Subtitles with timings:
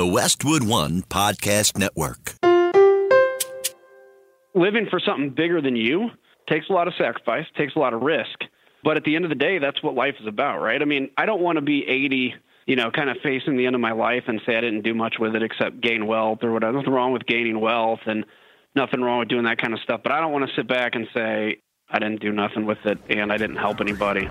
[0.00, 2.32] The Westwood One Podcast Network.
[4.54, 6.08] living for something bigger than you
[6.48, 8.44] takes a lot of sacrifice, takes a lot of risk.
[8.82, 10.80] But at the end of the day, that's what life is about, right?
[10.80, 12.34] I mean, I don't want to be 80,
[12.64, 14.94] you know, kind of facing the end of my life and say I didn't do
[14.94, 16.78] much with it except gain wealth or whatever.
[16.78, 18.24] Nothing wrong with gaining wealth and
[18.74, 20.00] nothing wrong with doing that kind of stuff.
[20.02, 21.58] But I don't want to sit back and say
[21.90, 24.30] I didn't do nothing with it and I didn't help anybody.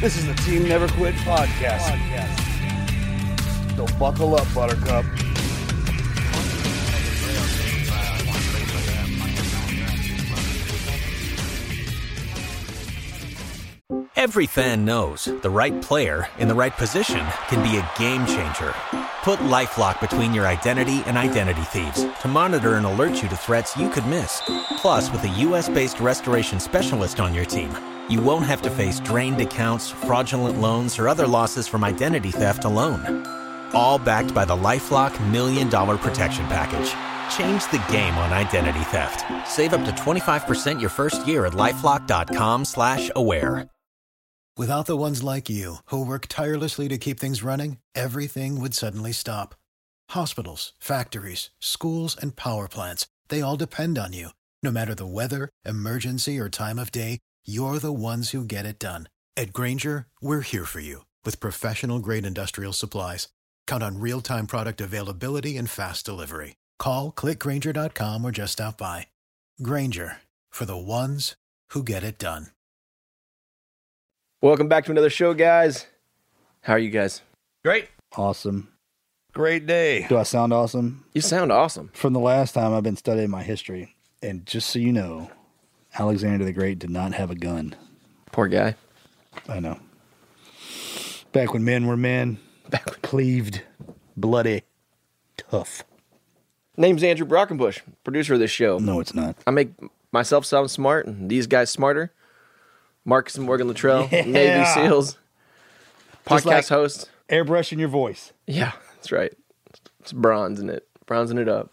[0.00, 1.94] This is the Team Never Quit podcast.
[3.76, 5.04] So buckle up, Buttercup.
[14.16, 18.72] Every fan knows the right player in the right position can be a game changer.
[19.22, 23.76] Put LifeLock between your identity and identity thieves to monitor and alert you to threats
[23.76, 24.40] you could miss.
[24.78, 27.70] Plus, with a US-based restoration specialist on your team,
[28.10, 32.64] you won't have to face drained accounts, fraudulent loans, or other losses from identity theft
[32.64, 33.26] alone.
[33.74, 36.90] All backed by the LifeLock Million Dollar Protection Package.
[37.36, 39.24] Change the game on identity theft.
[39.48, 43.68] Save up to 25% your first year at LifeLock.com slash aware.
[44.56, 49.12] Without the ones like you, who work tirelessly to keep things running, everything would suddenly
[49.12, 49.54] stop.
[50.10, 54.30] Hospitals, factories, schools, and power plants, they all depend on you.
[54.62, 58.78] No matter the weather, emergency, or time of day, you're the ones who get it
[58.78, 59.08] done.
[59.36, 63.28] At Grainger, we're here for you with professional grade industrial supplies.
[63.66, 66.56] Count on real time product availability and fast delivery.
[66.78, 69.06] Call clickgrainger.com or just stop by.
[69.62, 70.18] Grainger
[70.50, 71.36] for the ones
[71.70, 72.48] who get it done.
[74.42, 75.86] Welcome back to another show, guys.
[76.62, 77.22] How are you guys?
[77.62, 77.88] Great.
[78.16, 78.68] Awesome.
[79.32, 80.06] Great day.
[80.08, 81.04] Do I sound awesome?
[81.14, 81.90] You sound awesome.
[81.92, 85.30] From the last time I've been studying my history, and just so you know,
[85.98, 87.74] Alexander the Great did not have a gun.
[88.32, 88.76] Poor guy.
[89.48, 89.78] I know.
[91.32, 93.62] Back when men were men, Back when- cleaved,
[94.16, 94.62] bloody,
[95.36, 95.84] tough.
[96.76, 98.78] Name's Andrew Brockenbush, producer of this show.
[98.78, 99.36] No, it's not.
[99.46, 99.70] I make
[100.12, 102.12] myself sound smart and these guys smarter.
[103.04, 105.16] Marcus and Morgan Luttrell, Navy SEALs,
[106.26, 107.10] podcast like- host.
[107.28, 108.32] Airbrushing your voice.
[108.46, 109.32] Yeah, that's right.
[110.00, 111.70] It's bronzing it, bronzing it up.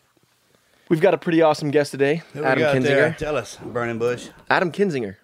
[0.89, 3.09] We've got a pretty awesome guest today, Who we Adam got there?
[3.11, 3.17] Kinzinger.
[3.17, 4.29] Tell us, Burning Bush.
[4.49, 5.17] Adam Kinzinger,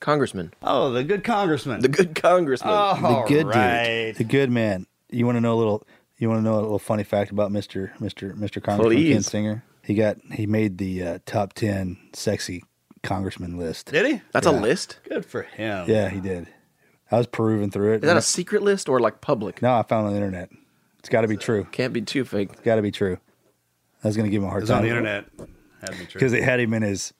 [0.00, 1.80] congressman, Oh, the good congressman.
[1.80, 2.72] the good congressman.
[2.74, 4.06] oh, The good right.
[4.08, 4.16] dude.
[4.16, 4.86] The good man.
[5.10, 5.86] You want to know a little
[6.18, 7.96] you want to know a little funny fact about Mr.
[7.98, 8.34] Mr.
[8.36, 8.62] Mr.
[8.62, 9.16] Congressman Please.
[9.28, 9.62] Kinzinger?
[9.84, 12.64] He got he made the uh, top 10 sexy
[13.04, 13.92] congressman list.
[13.92, 14.22] Did he?
[14.32, 14.98] that's a list.
[15.08, 15.88] Good for him.
[15.88, 16.48] Yeah, he did.
[17.12, 17.96] I was perusing through it.
[17.96, 19.62] Is that a secret list or like public?
[19.62, 20.50] No, I found it on the internet.
[20.98, 21.64] It's got to be true.
[21.70, 22.48] Can't be too fake.
[22.52, 23.18] It's got to be true.
[24.04, 25.24] I was going to give him a hard It's time on the internet.
[25.80, 26.08] Had to be true.
[26.14, 27.12] because they had him in his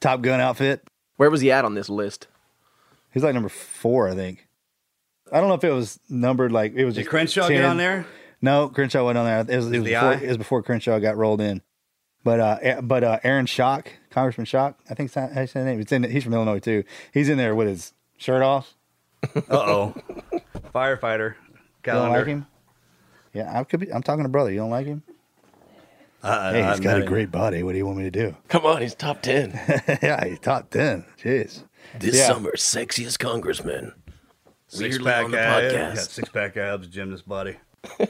[0.00, 0.86] Top Gun outfit.
[1.16, 2.26] Where was he at on this list?
[3.12, 4.46] He's like number four, I think.
[5.32, 6.94] I don't know if it was numbered like it was.
[6.94, 8.06] Did just Crenshaw get on there?
[8.42, 9.40] No, Crenshaw went on there.
[9.40, 10.14] It was, it was, The before, eye?
[10.16, 11.62] it was before Crenshaw got rolled in.
[12.24, 15.80] But uh, but uh, Aaron Schock, Congressman Schock, I think that's how you say name.
[15.80, 16.02] It's in.
[16.04, 16.84] He's from Illinois too.
[17.12, 18.74] He's in there with his shirt off.
[19.34, 19.94] Uh oh.
[20.74, 21.34] Firefighter.
[21.86, 22.46] You don't like him?
[23.32, 23.92] Yeah, I could be.
[23.92, 24.50] I'm talking to brother.
[24.50, 25.02] You don't like him?
[26.24, 27.08] Uh, Hey, he's I've got met a him.
[27.08, 27.62] great body.
[27.62, 28.36] What do you want me to do?
[28.48, 29.52] Come on, he's top 10.
[30.02, 31.04] yeah, he's top ten.
[31.22, 31.62] Jeez.
[31.98, 32.26] This Yeah.
[32.28, 33.92] summer's sexiest congressman.
[34.68, 35.74] Six Weirdly pack on the abs.
[35.74, 36.10] podcast.
[36.10, 37.56] Six pack abs, gymnast body.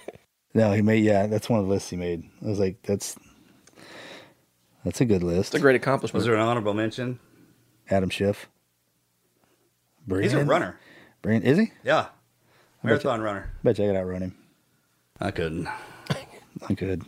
[0.57, 1.27] No, he made yeah.
[1.27, 2.23] That's one of the lists he made.
[2.41, 3.17] I was like, that's
[4.85, 5.53] that's a good list.
[5.53, 6.15] It's a great accomplishment.
[6.21, 7.19] Was there an honorable mention?
[7.91, 8.49] Adam Schiff.
[10.09, 10.79] He's a runner.
[11.23, 11.73] Brian, is he?
[11.83, 12.07] Yeah,
[12.85, 13.51] marathon runner.
[13.65, 14.37] Bet you I could outrun him.
[15.21, 15.67] I couldn't.
[16.69, 17.03] I could.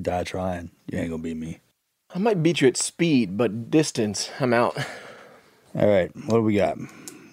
[0.00, 0.70] Die trying.
[0.90, 1.60] You ain't gonna beat me.
[2.14, 4.76] I might beat you at speed, but distance, I'm out.
[5.74, 6.78] All right, what do we got?
[6.78, 6.88] You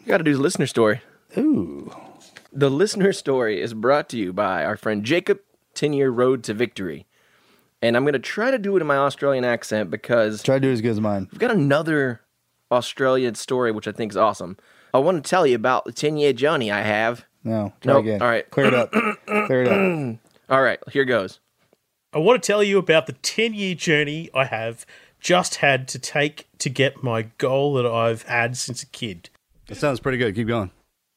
[0.06, 1.02] got to do the listener story.
[1.38, 1.92] Ooh,
[2.54, 5.40] The listener story is brought to you by our friend Jacob,
[5.74, 7.08] 10 year road to victory.
[7.81, 10.62] And I'm going to try to do it in my Australian accent because try to
[10.62, 11.28] do it as good as mine.
[11.31, 12.22] we've got another
[12.72, 14.58] Australian story, which I think is awesome.
[14.94, 17.25] I want to tell you about the 10 year journey I have.
[17.44, 18.04] No, try Nope.
[18.04, 18.22] again.
[18.22, 18.50] All right.
[18.52, 18.92] clear it up.
[19.48, 20.20] clear it up.
[20.50, 21.40] All right, here goes.
[22.13, 24.86] I want to tell you about the 10 year journey I have
[25.19, 29.30] just had to take to get my goal that I've had since a kid.
[29.68, 30.33] That sounds pretty good.
[30.33, 30.71] Keep going.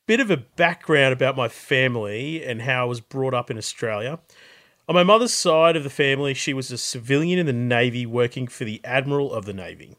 [0.09, 4.19] Bit of a background about my family and how I was brought up in Australia.
[4.89, 8.49] On my mother's side of the family, she was a civilian in the Navy working
[8.49, 9.97] for the Admiral of the Navy.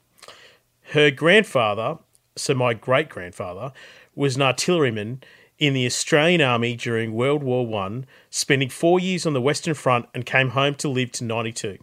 [0.92, 2.00] Her grandfather,
[2.36, 3.72] so my great grandfather,
[4.14, 5.24] was an artilleryman
[5.62, 10.08] in the Australian Army during World War One, spending four years on the Western Front
[10.12, 11.78] and came home to live to 92.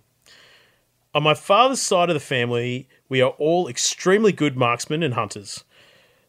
[1.14, 5.62] On my father's side of the family, we are all extremely good marksmen and hunters.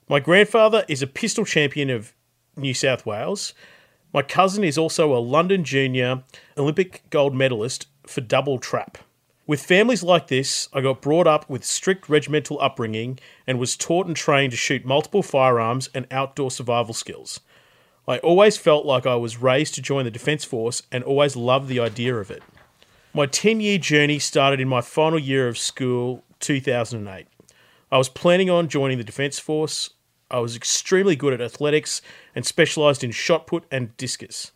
[0.07, 2.13] My grandfather is a pistol champion of
[2.55, 3.55] New South Wales.
[4.13, 6.23] My cousin is also a London junior
[6.55, 8.99] Olympic gold medalist for double trap.
[9.49, 13.17] With families like this, I got brought up with strict regimental upbringing
[13.47, 17.39] and was taught and trained to shoot multiple firearms and outdoor survival skills.
[18.07, 21.67] I always felt like I was raised to join the Defence Force and always loved
[21.67, 22.43] the idea of it.
[23.11, 27.25] My 10 year journey started in my final year of school, 2008.
[27.91, 29.89] I was planning on joining the Defence Force.
[30.29, 32.03] I was extremely good at athletics
[32.35, 34.51] and specialised in shot put and discus.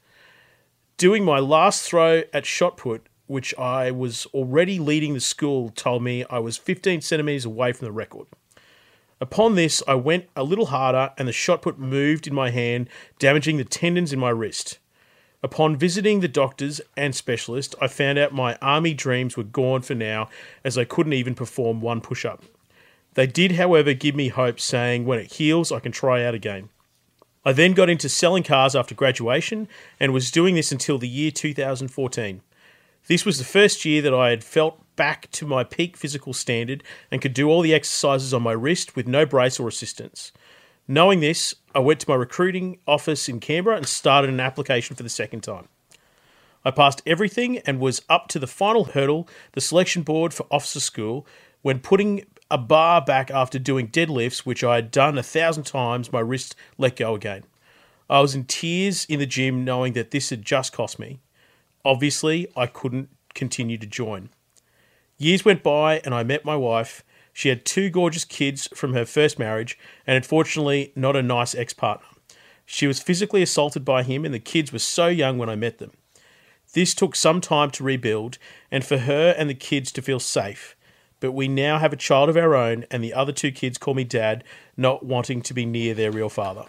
[0.98, 6.04] Doing my last throw at shot put, which I was already leading the school, told
[6.04, 8.28] me I was 15 centimetres away from the record.
[9.22, 12.90] Upon this, I went a little harder and the shot put moved in my hand,
[13.20, 14.80] damaging the tendons in my wrist.
[15.42, 19.96] Upon visiting the doctors and specialist, I found out my army dreams were gone for
[19.96, 20.30] now,
[20.64, 22.44] as I couldn't even perform one push up.
[23.14, 26.70] They did, however, give me hope, saying when it heals, I can try out again.
[27.46, 29.68] I then got into selling cars after graduation
[30.00, 32.42] and was doing this until the year 2014.
[33.08, 36.84] This was the first year that I had felt back to my peak physical standard
[37.12, 40.32] and could do all the exercises on my wrist with no brace or assistance.
[40.88, 45.04] Knowing this, I went to my recruiting office in Canberra and started an application for
[45.04, 45.68] the second time.
[46.64, 50.80] I passed everything and was up to the final hurdle, the selection board for officer
[50.80, 51.28] school,
[51.62, 56.14] when putting a bar back after doing deadlifts, which I had done a thousand times,
[56.14, 57.44] my wrist let go again.
[58.10, 61.20] I was in tears in the gym knowing that this had just cost me.
[61.86, 64.30] Obviously, I couldn't continue to join.
[65.18, 67.04] Years went by and I met my wife.
[67.34, 71.74] She had two gorgeous kids from her first marriage and unfortunately not a nice ex
[71.74, 72.08] partner.
[72.66, 75.80] She was physically assaulted by him and the kids were so young when I met
[75.80, 75.92] them.
[76.74, 78.38] This took some time to rebuild
[78.72, 80.76] and for her and the kids to feel safe.
[81.20, 83.94] But we now have a child of our own, and the other two kids call
[83.94, 84.44] me dad,
[84.76, 86.66] not wanting to be near their real father.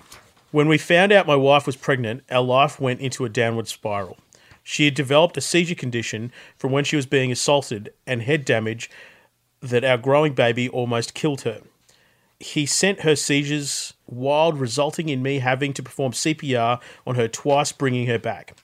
[0.52, 4.16] When we found out my wife was pregnant, our life went into a downward spiral.
[4.64, 8.90] She had developed a seizure condition from when she was being assaulted and head damage
[9.60, 11.60] that our growing baby almost killed her.
[12.40, 17.72] He sent her seizures wild, resulting in me having to perform CPR on her twice,
[17.72, 18.56] bringing her back.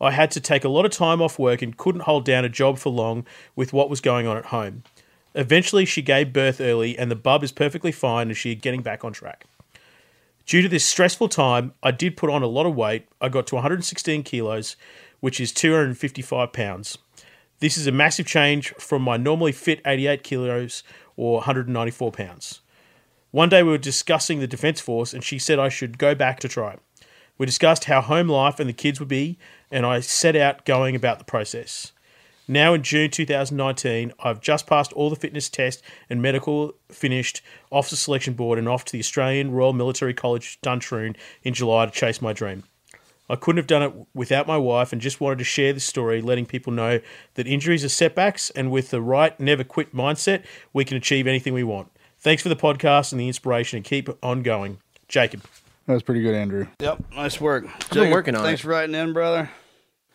[0.00, 2.48] I had to take a lot of time off work and couldn't hold down a
[2.48, 3.26] job for long
[3.56, 4.84] with what was going on at home.
[5.34, 8.82] Eventually, she gave birth early, and the bub is perfectly fine and she is getting
[8.82, 9.46] back on track.
[10.46, 13.08] Due to this stressful time, I did put on a lot of weight.
[13.20, 14.76] I got to 116 kilos,
[15.24, 16.98] which is 255 pounds.
[17.60, 20.82] This is a massive change from my normally fit 88 kilos
[21.16, 22.60] or 194 pounds.
[23.30, 26.40] One day we were discussing the Defence Force, and she said I should go back
[26.40, 26.76] to try.
[27.38, 29.38] We discussed how home life and the kids would be,
[29.70, 31.92] and I set out going about the process.
[32.46, 37.40] Now in June 2019, I've just passed all the fitness test and medical finished
[37.72, 41.92] officer selection board and off to the Australian Royal Military College Duntroon in July to
[41.92, 42.64] chase my dream.
[43.28, 46.20] I couldn't have done it without my wife and just wanted to share this story,
[46.20, 47.00] letting people know
[47.34, 51.54] that injuries are setbacks and with the right never quit mindset, we can achieve anything
[51.54, 51.90] we want.
[52.18, 54.78] Thanks for the podcast and the inspiration and keep on going.
[55.08, 55.42] Jacob.
[55.86, 56.66] That was pretty good, Andrew.
[56.80, 57.66] Yep, nice work.
[57.66, 58.64] I've been working on Thanks it.
[58.64, 59.50] for writing in, brother.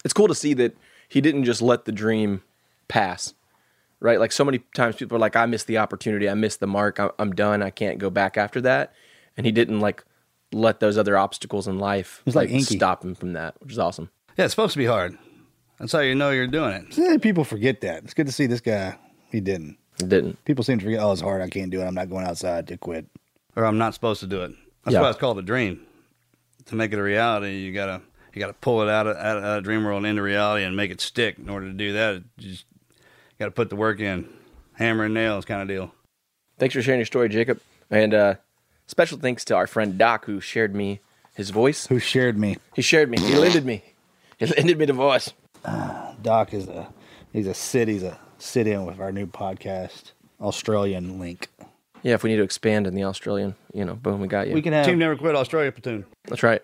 [0.03, 0.75] It's cool to see that
[1.07, 2.41] he didn't just let the dream
[2.87, 3.33] pass,
[3.99, 4.19] right?
[4.19, 6.99] Like so many times people are like, I missed the opportunity, I missed the mark,
[6.99, 8.93] I'm, I'm done, I can't go back after that.
[9.37, 10.03] And he didn't like
[10.51, 12.77] let those other obstacles in life It's like Inky.
[12.77, 14.09] stop him from that, which is awesome.
[14.37, 15.17] Yeah, it's supposed to be hard.
[15.79, 16.93] That's how you know you're doing it.
[16.93, 18.03] See, people forget that.
[18.03, 18.97] It's good to see this guy.
[19.31, 19.77] He didn't.
[19.99, 20.43] It didn't.
[20.45, 20.99] People seem to forget.
[21.01, 21.41] Oh, it's hard.
[21.41, 21.85] I can't do it.
[21.85, 23.05] I'm not going outside to quit.
[23.55, 24.51] Or I'm not supposed to do it.
[24.83, 25.01] That's Yeah.
[25.01, 25.81] why it's called a dream.
[26.65, 28.01] To make it a reality, you gotta
[28.33, 30.75] you gotta pull it out of, out of, out of dream world into reality and
[30.75, 31.37] make it stick.
[31.39, 32.65] In order to do that, you just
[33.39, 34.29] gotta put the work in,
[34.73, 35.93] hammer and nails kind of deal.
[36.59, 37.59] Thanks for sharing your story, Jacob.
[37.89, 38.35] And uh,
[38.89, 40.99] special thanks to our friend Doc who shared me
[41.33, 41.87] his voice.
[41.87, 42.57] Who shared me?
[42.75, 43.19] He shared me.
[43.19, 43.83] He lended me.
[44.37, 45.31] He lended me the voice.
[45.65, 46.91] Ah, Doc is a
[47.31, 51.47] he's a sit he's a sit in with our new podcast Australian link.
[52.01, 54.53] Yeah, if we need to expand in the Australian, you know, boom, we got you.
[54.53, 56.05] We can have Team Never Quit Australia platoon.
[56.25, 56.61] That's right.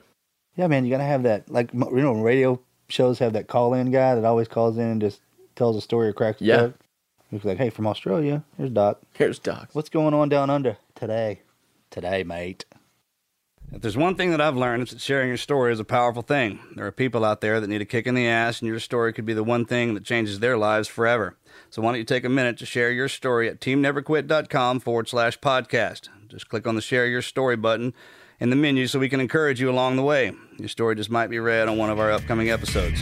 [0.55, 0.85] yeah, man.
[0.85, 4.23] You gotta have that like you know radio shows have that call in guy that
[4.25, 5.19] always calls in and just
[5.55, 6.57] tells a story or cracks a Yeah.
[6.57, 6.75] joke.
[7.31, 9.01] He's like, hey, from Australia, here's Doc.
[9.13, 9.69] Here's Doc.
[9.73, 11.41] What's going on down under today?
[11.95, 12.65] Today, mate.
[13.71, 16.23] If there's one thing that I've learned, it's that sharing your story is a powerful
[16.23, 16.59] thing.
[16.75, 19.13] There are people out there that need a kick in the ass, and your story
[19.13, 21.37] could be the one thing that changes their lives forever.
[21.69, 25.39] So why don't you take a minute to share your story at teamneverquit.com forward slash
[25.39, 26.09] podcast.
[26.27, 27.93] Just click on the share your story button
[28.41, 30.33] in the menu so we can encourage you along the way.
[30.57, 33.01] Your story just might be read on one of our upcoming episodes.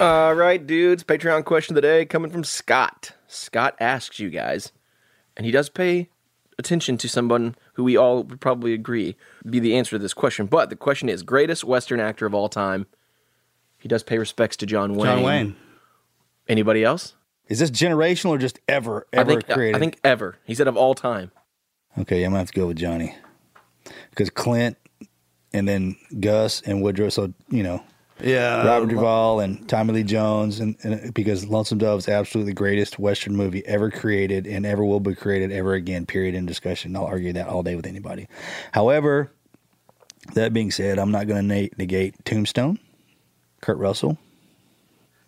[0.00, 1.02] All right, dudes.
[1.02, 3.12] Patreon question of the day coming from Scott.
[3.26, 4.70] Scott asks you guys,
[5.36, 6.08] and he does pay
[6.56, 9.16] attention to someone who we all would probably agree
[9.48, 10.46] be the answer to this question.
[10.46, 12.86] But the question is greatest Western actor of all time.
[13.76, 15.16] He does pay respects to John Wayne.
[15.16, 15.56] John Wayne.
[16.48, 17.14] Anybody else?
[17.48, 19.76] Is this generational or just ever I ever think created?
[19.76, 20.36] I think ever.
[20.44, 21.32] He said of all time.
[21.98, 23.16] Okay, I'm gonna have to go with Johnny
[24.10, 24.76] because Clint
[25.52, 27.08] and then Gus and Woodrow.
[27.08, 27.82] So you know,
[28.20, 28.66] Yeah.
[28.66, 32.98] Robert Duvall and Tommy Lee Jones, and, and because Lonesome Dove is absolutely the greatest
[32.98, 36.06] Western movie ever created and ever will be created ever again.
[36.06, 36.34] Period.
[36.34, 36.96] In discussion.
[36.96, 38.28] I'll argue that all day with anybody.
[38.72, 39.30] However,
[40.34, 42.78] that being said, I'm not going to negate Tombstone,
[43.60, 44.18] Kurt Russell.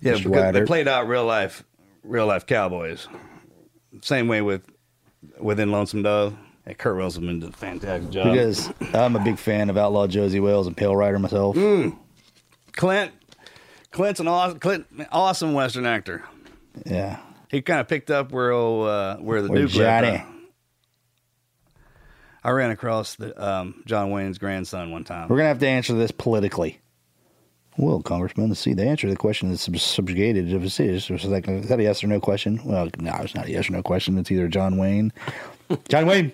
[0.00, 1.64] Yeah, because they played out real life,
[2.02, 3.09] real life cowboys.
[4.02, 4.62] Same way with
[5.38, 6.37] within Lonesome Dove.
[6.66, 8.32] And Kurt Russell did a fantastic job.
[8.32, 11.56] Because I'm a big fan of Outlaw Josey Wales and Pale Rider myself.
[11.56, 11.97] Mm.
[12.72, 13.12] Clint,
[13.90, 16.24] Clint's an awesome, Clint, awesome Western actor.
[16.86, 17.18] Yeah.
[17.50, 20.10] He kind of picked up where oh, uh, where the Where Duke Johnny.
[20.12, 20.26] left.
[22.42, 25.28] I ran across the um, John Wayne's grandson one time.
[25.28, 26.80] We're going to have to answer this politically.
[27.76, 28.74] Well, Congressman, let's see.
[28.74, 30.52] The answer to the question is subjugated.
[30.52, 32.60] If it's is, like, is that a yes or no question?
[32.64, 34.18] Well, no, it's not a yes or no question.
[34.18, 35.12] It's either John Wayne,
[35.88, 36.32] John Wayne,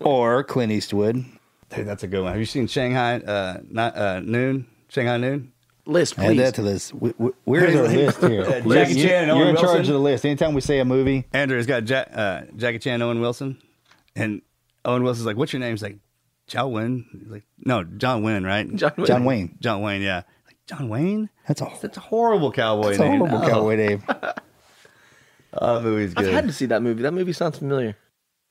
[0.00, 1.24] or Clint Eastwood.
[1.74, 2.32] Dude, that's a good one.
[2.32, 4.66] Have you seen Shanghai uh, not, uh, Noon?
[4.90, 5.52] Shanghai Noon?
[5.86, 6.90] List, Add that to this.
[6.90, 8.42] Wh- wh- Where's our list here?
[8.42, 9.80] Uh, You're- Jackie you're, Chan and You're Owen in charge Wilson?
[9.80, 10.24] of the list.
[10.26, 13.58] Anytime we say a movie, Andrew's got ja- uh, Jackie Chan, Owen Wilson,
[14.14, 14.42] and
[14.84, 15.98] Owen Wilson's like, "What's your name?" He's like,
[16.46, 19.06] "John Wayne." He's like, "No, John Wayne, right?" John Wayne.
[19.06, 19.56] John Wayne.
[19.60, 20.22] John Wayne, yeah.
[20.46, 21.30] Like John Wayne.
[21.48, 23.18] That's a That's a horrible cowboy that's a name.
[23.20, 23.48] horrible Oh.
[23.48, 24.02] cowboy name.
[25.54, 26.26] Oh, that movie's good.
[26.28, 27.02] I've had to see that movie.
[27.02, 27.96] That movie sounds familiar.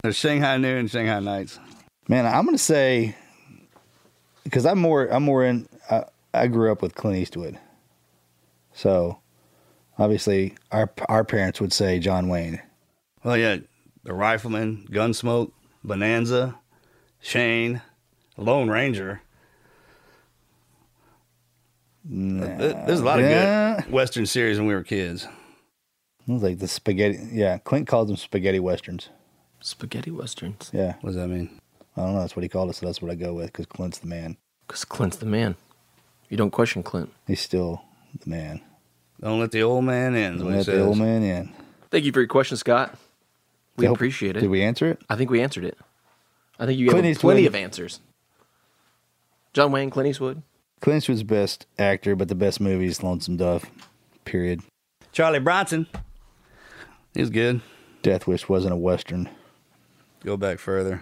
[0.02, 1.60] There's Shanghai Noon and Shanghai Nights.
[2.08, 3.16] Man, I'm gonna say
[4.44, 5.68] because I'm more I'm more in.
[6.34, 7.58] I, I grew up with Clint Eastwood,
[8.74, 9.20] so
[9.98, 12.62] obviously our our parents would say John Wayne.
[13.24, 13.58] Well, yeah,
[14.04, 15.52] The Rifleman, Gunsmoke,
[15.84, 16.56] Bonanza,
[17.22, 17.82] Shane,
[18.38, 19.22] Lone Ranger.
[22.06, 22.58] There-
[22.88, 23.82] There's a lot of Yeah.
[23.82, 25.28] good Western series when we were kids.
[26.28, 27.20] It was like the spaghetti.
[27.32, 29.10] Yeah, Clint calls them spaghetti westerns.
[29.62, 30.70] Spaghetti westerns.
[30.74, 30.94] Yeah.
[31.02, 31.60] What does that mean?
[31.98, 32.22] I don't know.
[32.22, 34.38] That's what he called it, so that's what I go with because Clint's the man.
[34.66, 35.56] Because Clint's the man.
[36.30, 37.12] You don't question Clint.
[37.28, 37.82] He's still
[38.24, 38.62] the man.
[39.22, 40.36] Don't let the old man in.
[40.38, 41.52] is what he Let the old man in.
[41.92, 42.96] Thank you for your question, Scott.
[43.76, 43.96] We Yep.
[43.96, 44.42] appreciate it.
[44.42, 45.02] Did we answer it?
[45.10, 45.78] I think we answered it.
[46.60, 47.34] I think you Clint have Eastwood.
[47.34, 48.00] plenty of answers.
[49.54, 50.44] John Wayne, Clint Eastwood.
[50.82, 53.66] Clint Eastwood's best actor, but the best movie is Lonesome Dove.
[54.26, 54.62] Period.
[55.12, 55.88] Charlie Bronson.
[57.14, 57.62] He's good.
[58.04, 59.30] Death Wish wasn't a western.
[60.24, 61.02] Go back further.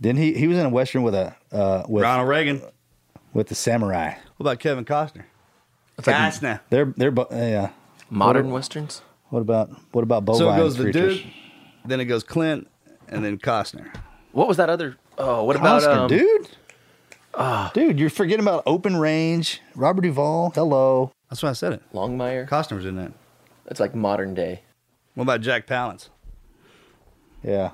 [0.00, 0.34] Didn't he?
[0.34, 2.60] He was in a western with a uh, with Ronald Reagan.
[3.32, 4.14] with the samurai.
[4.36, 5.24] What about Kevin Costner?
[5.96, 6.60] That's like Costner.
[6.70, 7.70] They're they're bo- uh, yeah.
[8.10, 9.02] modern westerns.
[9.30, 11.22] What about what about bovine So it goes the creatures?
[11.22, 11.32] dude,
[11.84, 12.68] then it goes Clint,
[13.08, 13.94] and then Costner.
[14.32, 14.96] What was that other?
[15.18, 16.48] Oh, what about Costner, um, dude?
[17.74, 20.50] dude, you're forgetting about Open Range, Robert Duvall.
[20.54, 21.12] Hello.
[21.30, 21.82] That's why I said it.
[21.92, 22.48] Longmire?
[22.48, 23.12] Costner's in that.
[23.64, 24.62] That's like modern day.
[25.14, 26.08] What about Jack Palance?
[27.42, 27.70] Yeah.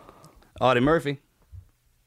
[0.60, 1.20] Audie Murphy.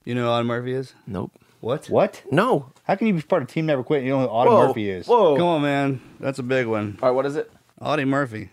[0.06, 0.94] You know who Audie Murphy is?
[1.08, 1.32] Nope.
[1.60, 1.88] What?
[1.88, 2.24] What?
[2.32, 2.73] No.
[2.84, 4.00] How can you be part of Team Never Quit?
[4.00, 5.08] and You don't know who Audie Whoa, Murphy is.
[5.08, 5.38] Whoa.
[5.38, 6.02] Come on, man.
[6.20, 6.98] That's a big one.
[7.02, 7.52] All right, what is it?
[7.82, 8.50] Audie Murphy.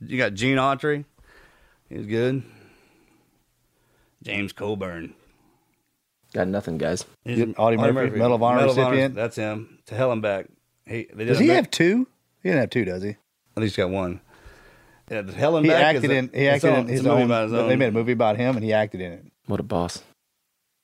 [0.00, 1.04] You got Gene Autry.
[1.88, 2.42] He's good.
[4.22, 5.14] James Coburn.
[6.32, 7.04] Got nothing, guys.
[7.24, 7.54] He's Good.
[7.58, 9.14] Audie Murphy, Medal of Honor recipient.
[9.14, 9.78] that's him.
[9.86, 10.46] To hell and back.
[10.86, 12.06] He, they Does he mi- have two?
[12.42, 13.10] He didn't have two, does he?
[13.56, 14.20] At least got one.
[15.10, 15.82] Yeah, the hell and He back.
[15.96, 16.30] acted is a- in.
[16.32, 17.26] He acted in his it's a movie own.
[17.26, 19.24] about his They made a movie about him, and he acted in it.
[19.46, 20.02] What a boss.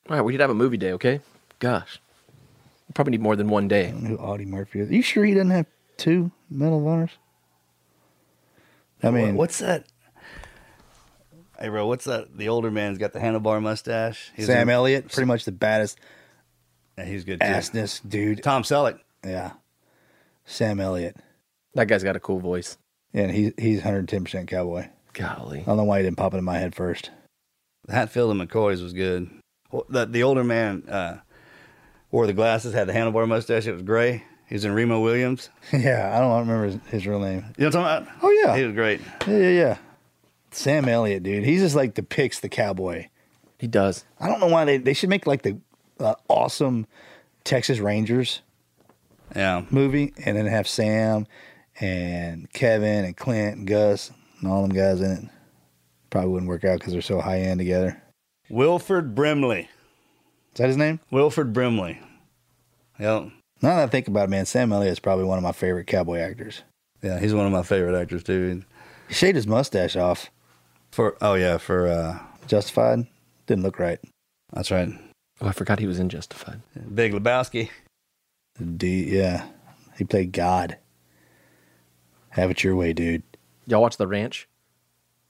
[0.08, 1.20] All right, we could have a movie day, okay?
[1.60, 2.00] Gosh.
[2.96, 3.88] We probably need more than one day.
[3.88, 4.90] I don't know who Audie Murphy is.
[4.90, 5.66] you sure he doesn't have
[5.98, 7.10] two Medal of Honors?
[9.02, 9.84] I mean, what's that?
[11.60, 12.38] Hey, bro, what's that?
[12.38, 14.32] The older man's got the handlebar mustache.
[14.34, 15.98] He's Sam in- Elliott, pretty much the baddest
[16.96, 17.46] Yeah, he's good too.
[17.46, 18.42] assness dude.
[18.42, 18.98] Tom Selleck.
[19.22, 19.52] Yeah,
[20.46, 21.16] Sam Elliott,
[21.74, 22.78] That guy's got a cool voice.
[23.12, 24.88] and he he's 110 percent cowboy.
[25.12, 25.60] Golly.
[25.60, 27.10] I don't know why he didn't pop into my head first.
[27.90, 29.28] Hatfield and McCoy's was good.
[29.70, 31.18] Well, The, the older man uh,
[32.16, 33.66] wore the glasses, had the handlebar mustache.
[33.66, 34.24] It was gray.
[34.48, 35.50] He was in Remo Williams.
[35.72, 37.44] yeah, I don't remember his, his real name.
[37.58, 38.24] You know what I'm talking about?
[38.24, 39.00] Oh yeah, He was great.
[39.26, 39.78] yeah, yeah, yeah.
[40.50, 43.08] Sam Elliott, dude, he's just like depicts the cowboy.
[43.58, 44.04] He does.
[44.18, 45.58] I don't know why they they should make like the
[46.00, 46.86] uh, awesome
[47.44, 48.40] Texas Rangers
[49.34, 49.64] Yeah.
[49.70, 51.26] movie, and then have Sam
[51.80, 55.24] and Kevin and Clint and Gus and all them guys in it.
[56.08, 58.00] Probably wouldn't work out because they're so high end together.
[58.48, 59.68] Wilford Brimley.
[60.52, 61.00] Is that his name?
[61.10, 62.00] Wilford Brimley.
[62.98, 63.30] Yep.
[63.62, 65.86] Now that I think about it, man, Sam Elliott is probably one of my favorite
[65.86, 66.62] cowboy actors.
[67.02, 68.62] Yeah, he's one of my favorite actors too.
[69.08, 70.30] He shaved his mustache off.
[70.90, 73.06] For oh yeah, for uh Justified
[73.46, 73.98] didn't look right.
[74.52, 74.88] that's right.
[75.40, 76.60] Oh, I forgot he was in Justified.
[76.94, 77.70] Big Lebowski.
[78.76, 79.46] D, yeah,
[79.98, 80.78] he played God.
[82.30, 83.22] Have it your way, dude.
[83.66, 84.48] Y'all watch The Ranch?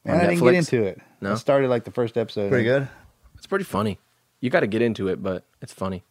[0.05, 1.01] Man, On I didn't get into it.
[1.21, 1.33] No?
[1.33, 2.51] I started like the first episode.
[2.51, 2.89] Pretty good.
[3.37, 3.99] It's pretty funny.
[4.41, 6.05] You got to get into it, but it's funny.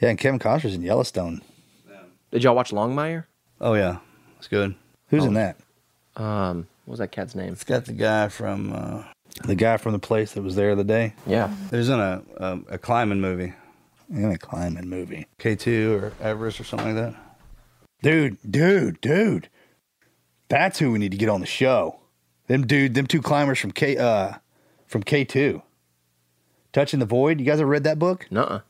[0.00, 1.42] Yeah, and Kevin Costner's in Yellowstone.
[2.30, 3.24] Did y'all watch Longmire?
[3.60, 3.98] Oh yeah,
[4.38, 4.74] it's good.
[5.08, 5.56] Who's in that?
[6.16, 7.52] Um, what was that cat's name?
[7.52, 8.72] It's got the guy from.
[8.72, 9.04] uh
[9.44, 11.14] The guy from the place that was there the day.
[11.26, 11.54] Yeah.
[11.70, 13.52] There's in a a, a climbing movie,
[14.10, 15.26] In a climbing movie.
[15.38, 17.20] K two or Everest or something like that.
[18.02, 19.48] Dude, dude, dude.
[20.48, 22.00] That's who we need to get on the show.
[22.48, 24.34] Them dude, them two climbers from K uh
[24.86, 25.62] from K two.
[26.72, 27.38] Touching the Void.
[27.38, 28.26] You guys ever read that book?
[28.32, 28.60] Nuh-uh.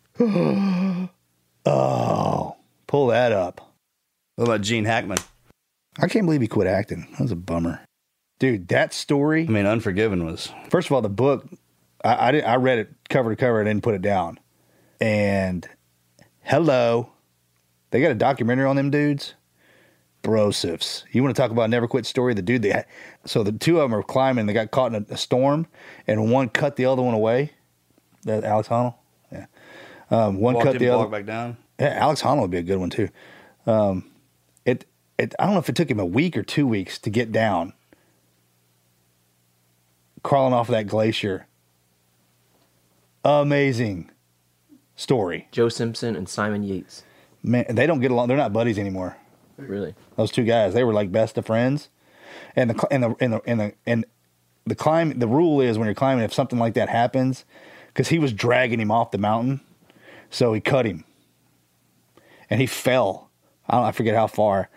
[1.66, 3.72] Oh, pull that up.
[4.36, 5.18] What about Gene Hackman?
[5.98, 7.06] I can't believe he quit acting.
[7.12, 7.80] That was a bummer.
[8.38, 9.46] Dude, that story.
[9.46, 10.52] I mean, Unforgiven was.
[10.68, 11.46] First of all, the book,
[12.04, 13.60] I, I, did, I read it cover to cover.
[13.60, 14.38] I didn't put it down.
[15.00, 15.68] And
[16.42, 17.12] hello,
[17.90, 19.34] they got a documentary on them dudes.
[20.22, 21.04] Brosifs.
[21.12, 22.32] You want to talk about Never Quit story?
[22.34, 22.86] The dude they had,
[23.26, 24.46] so the two of them are climbing.
[24.46, 25.66] They got caught in a, a storm,
[26.06, 27.52] and one cut the other one away.
[28.22, 28.94] That Alex Honnold.
[30.14, 30.24] Yeah.
[30.26, 31.06] Um, one Walked cut the other.
[31.08, 31.56] back down.
[31.78, 33.08] Yeah, Alex Honnold would be a good one too.
[33.66, 34.10] Um,
[34.64, 34.84] it
[35.18, 37.32] it I don't know if it took him a week or two weeks to get
[37.32, 37.72] down,
[40.22, 41.46] crawling off of that glacier.
[43.24, 44.10] Amazing
[44.96, 47.02] story, Joe Simpson and Simon Yates.
[47.42, 47.64] man.
[47.70, 48.28] They don't get along.
[48.28, 49.16] They're not buddies anymore.
[49.56, 49.94] Really?
[50.16, 51.88] Those two guys, they were like best of friends.
[52.54, 54.04] And the and the and the and the, and
[54.66, 55.18] the climb.
[55.18, 57.44] The rule is when you're climbing, if something like that happens,
[57.88, 59.60] because he was dragging him off the mountain,
[60.34, 61.04] so he cut him,
[62.50, 63.30] and he fell.
[63.68, 63.86] I don't.
[63.86, 64.68] I forget how far,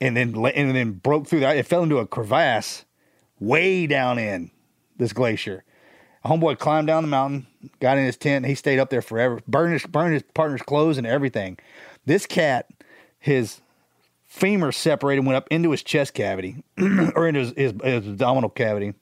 [0.00, 1.56] and then and then broke through that.
[1.56, 2.84] It fell into a crevasse
[3.40, 4.52] way down in
[4.96, 5.64] this glacier.
[6.24, 7.46] A homeboy climbed down the mountain,
[7.80, 8.46] got in his tent.
[8.46, 9.40] He stayed up there forever.
[9.48, 11.58] Burned his, burned his partner's clothes and everything.
[12.06, 12.66] This cat,
[13.18, 13.60] his
[14.26, 16.62] femur separated, went up into his chest cavity
[17.14, 18.94] or into his, his, his abdominal cavity.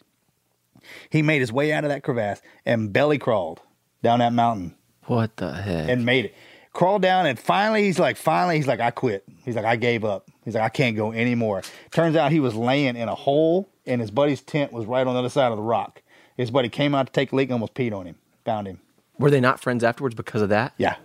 [1.11, 3.61] He made his way out of that crevasse and belly crawled
[4.03, 4.76] down that mountain
[5.07, 5.89] What the heck?
[5.89, 6.35] and made it.
[6.73, 9.25] Crawled down and finally he's like, finally he's like, I quit.
[9.45, 10.29] He's like, I gave up.
[10.45, 11.63] He's like, I can't go anymore.
[11.91, 15.15] Turns out he was laying in a hole and his buddy's tent was right on
[15.15, 16.03] the other side of the rock.
[16.37, 18.17] His buddy came out to take a leak and almost peed on him.
[18.45, 18.81] Found him.
[19.19, 20.75] Were they not friends afterwards because of that?
[20.77, 20.97] Yeah.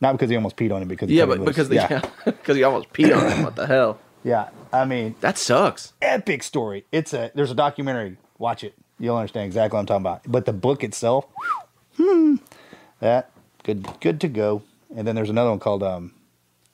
[0.00, 2.02] Not because he almost peed on him because he Yeah, but because they, yeah.
[2.24, 3.42] because he almost peed on him.
[3.42, 3.98] What the hell?
[4.22, 4.50] yeah.
[4.72, 5.92] I mean, That sucks.
[6.00, 6.84] epic story.
[6.92, 8.16] It's a there's a documentary.
[8.38, 8.74] Watch it.
[9.00, 10.22] You'll understand exactly what I'm talking about.
[10.26, 11.26] But the book itself,
[11.96, 12.36] hmm,
[13.00, 13.30] that
[13.64, 14.62] good good to go.
[14.94, 16.12] And then there's another one called um,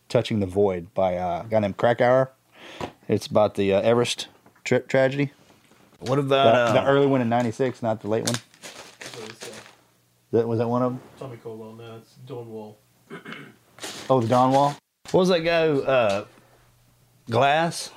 [0.09, 2.31] "Touching the Void" by uh, a guy named Krakauer.
[3.09, 4.29] It's about the uh, Everest
[4.65, 5.33] trip tragedy.
[6.01, 8.37] What The, about the uh, early one in '96, not the late one.
[10.33, 11.01] That was that one of them.
[11.19, 12.79] Tommy Caldwell, no, it's Dawn Wall.
[14.09, 14.75] Oh, the Dawn Wall.
[15.11, 15.67] what was that guy?
[15.69, 16.25] Uh,
[17.29, 17.91] Glass,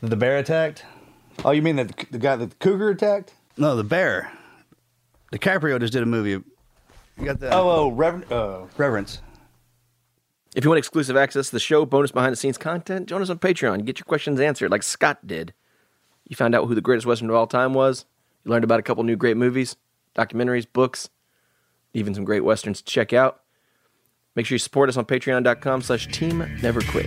[0.00, 0.84] that the bear attacked.
[1.44, 3.32] Oh, you mean the the guy that the cougar attacked?
[3.56, 4.32] No, the bear.
[5.32, 6.42] DiCaprio just did a movie.
[7.18, 7.52] You got that?
[7.52, 8.32] Oh, oh, Reverend.
[8.32, 9.20] Uh, Reverence.
[10.54, 13.30] If you want exclusive access to the show, bonus behind the scenes content, join us
[13.30, 13.84] on Patreon.
[13.84, 15.54] Get your questions answered like Scott did.
[16.28, 18.04] You found out who the greatest Western of all time was.
[18.44, 19.76] You learned about a couple new great movies,
[20.14, 21.08] documentaries, books,
[21.94, 23.40] even some great Westerns to check out.
[24.34, 27.06] Make sure you support us on patreon.com slash team never quit.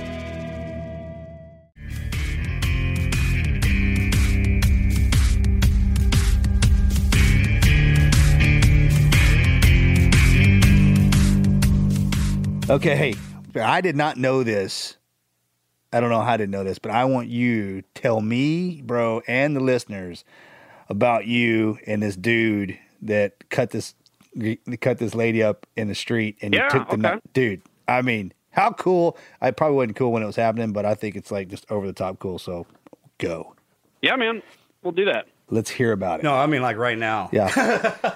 [12.71, 14.95] Okay, hey, I did not know this.
[15.91, 19.21] I don't know how I didn't know this, but I want you tell me, bro,
[19.27, 20.23] and the listeners
[20.87, 23.93] about you and this dude that cut this
[24.79, 27.19] cut this lady up in the street and Yeah, you took the okay.
[27.33, 27.61] dude.
[27.89, 29.17] I mean, how cool!
[29.41, 31.85] I probably wasn't cool when it was happening, but I think it's like just over
[31.85, 32.39] the top cool.
[32.39, 32.67] So,
[33.17, 33.53] go.
[34.01, 34.41] Yeah, man.
[34.81, 35.27] We'll do that.
[35.51, 36.23] Let's hear about it.
[36.23, 37.29] No, I mean like right now.
[37.31, 37.45] Yeah,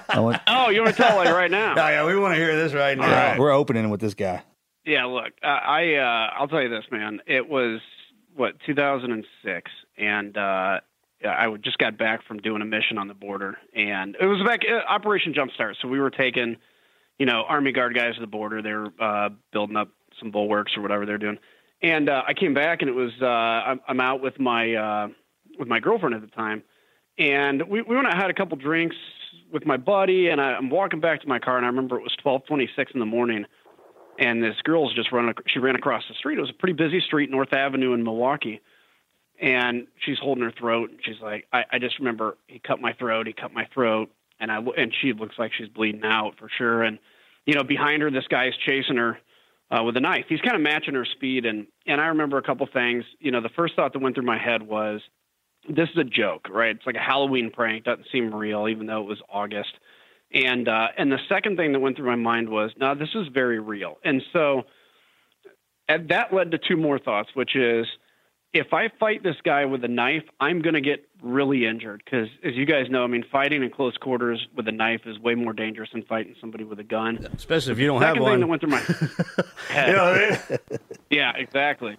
[0.16, 1.74] want, Oh, you want to tell like right now?
[1.76, 3.38] Yeah, yeah, we want to hear this right now.
[3.38, 4.42] we're opening with this guy.
[4.84, 7.20] Yeah, look, uh, I uh, I'll tell you this, man.
[7.26, 7.80] It was
[8.34, 10.80] what 2006, and uh,
[11.24, 14.60] I just got back from doing a mission on the border, and it was back
[14.68, 15.74] uh, Operation Jumpstart.
[15.82, 16.56] So we were taking,
[17.18, 18.62] you know, Army Guard guys to the border.
[18.62, 19.88] They were uh, building up
[20.20, 21.38] some bulwarks or whatever they're doing,
[21.82, 25.08] and uh, I came back, and it was uh, I'm, I'm out with my uh,
[25.58, 26.62] with my girlfriend at the time,
[27.18, 28.96] and we we went out had a couple drinks
[29.52, 32.02] with my buddy, and I, I'm walking back to my car, and I remember it
[32.02, 33.46] was 12:26 in the morning
[34.18, 35.34] and this girl's just running.
[35.46, 36.38] She ran across the street.
[36.38, 38.60] It was a pretty busy street, North Avenue in Milwaukee,
[39.40, 40.90] and she's holding her throat.
[40.90, 43.26] And she's like, I, I just remember he cut my throat.
[43.26, 46.82] He cut my throat, and I and she looks like she's bleeding out for sure.
[46.82, 46.98] And
[47.44, 49.18] you know, behind her, this guy's chasing her
[49.70, 50.26] uh, with a knife.
[50.28, 53.04] He's kind of matching her speed, and and I remember a couple things.
[53.18, 55.00] You know, the first thought that went through my head was,
[55.68, 56.74] this is a joke, right?
[56.74, 57.84] It's like a Halloween prank.
[57.84, 59.72] Doesn't seem real, even though it was August.
[60.32, 63.28] And uh, and the second thing that went through my mind was, no, this is
[63.32, 63.98] very real.
[64.04, 64.64] And so
[65.88, 67.86] and that led to two more thoughts, which is
[68.52, 72.28] if I fight this guy with a knife, I'm going to get really injured because,
[72.44, 75.34] as you guys know, I mean, fighting in close quarters with a knife is way
[75.34, 77.28] more dangerous than fighting somebody with a gun.
[77.34, 78.40] Especially if you don't second have thing one.
[78.40, 78.78] that went through my
[79.68, 79.88] head.
[79.88, 80.78] You know what I mean?
[81.10, 81.96] Yeah, exactly.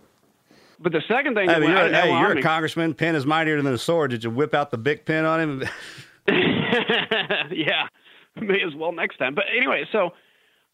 [0.80, 2.94] But the second thing, you're, I know hey, you're a congressman.
[2.94, 4.12] Pen is mightier than a sword.
[4.12, 5.64] Did you whip out the big pen on him?
[7.52, 7.88] yeah,
[8.36, 9.34] may as well next time.
[9.34, 10.12] But anyway, so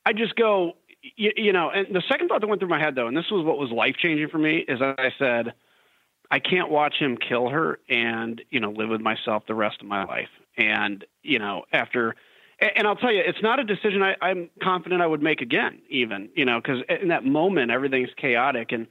[0.05, 0.73] I just go,
[1.15, 3.29] you, you know, and the second thought that went through my head though, and this
[3.31, 5.53] was what was life changing for me, is that I said,
[6.31, 9.87] I can't watch him kill her and you know live with myself the rest of
[9.87, 10.29] my life.
[10.57, 12.15] And you know, after
[12.59, 15.79] And I'll tell you, it's not a decision I, I'm confident I would make again,
[15.89, 18.71] even, you know, because in that moment, everything's chaotic.
[18.71, 18.87] And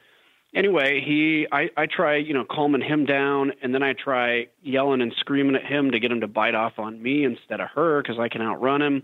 [0.54, 5.00] anyway, he, I, I try, you know, calming him down, and then I try yelling
[5.00, 8.02] and screaming at him to get him to bite off on me instead of her
[8.02, 9.02] because I can outrun him.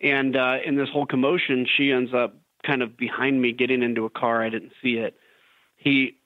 [0.00, 4.04] And uh, in this whole commotion, she ends up kind of behind me getting into
[4.04, 4.42] a car.
[4.42, 5.16] I didn't see it.
[5.76, 6.16] He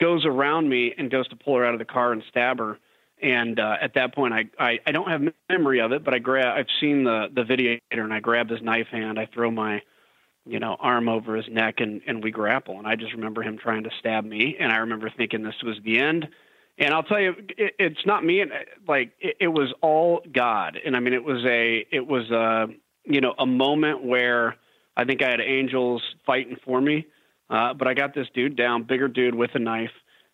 [0.00, 2.78] goes around me and goes to pull her out of the car and stab her.
[3.22, 6.18] And uh, at that point, I, I I don't have memory of it, but I
[6.18, 6.58] grab.
[6.58, 9.18] I've seen the the video and I grab his knife hand.
[9.18, 9.82] I throw my
[10.46, 12.78] you know arm over his neck and and we grapple.
[12.78, 15.76] And I just remember him trying to stab me, and I remember thinking this was
[15.84, 16.28] the end.
[16.76, 18.40] And I'll tell you, it, it's not me.
[18.40, 18.50] And
[18.88, 20.76] like it, it was all God.
[20.84, 22.66] And I mean, it was a it was a
[23.04, 24.56] you know a moment where
[24.96, 27.06] I think I had angels fighting for me.
[27.50, 29.90] Uh, but I got this dude down, bigger dude with a knife,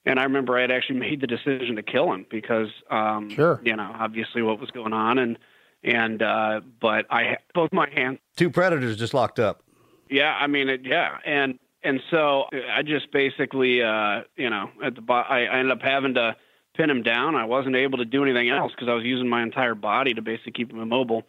[0.06, 3.60] and I remember I had actually made the decision to kill him because, um, Sure.
[3.64, 5.36] you know, obviously what was going on, and
[5.82, 8.18] and uh, but I had both my hands.
[8.36, 9.62] Two predators just locked up.
[10.10, 14.94] Yeah, I mean, it, yeah, and and so I just basically, uh, you know, at
[14.94, 16.36] the bo- I, I ended up having to
[16.76, 17.34] pin him down.
[17.34, 20.22] I wasn't able to do anything else because I was using my entire body to
[20.22, 21.24] basically keep him immobile.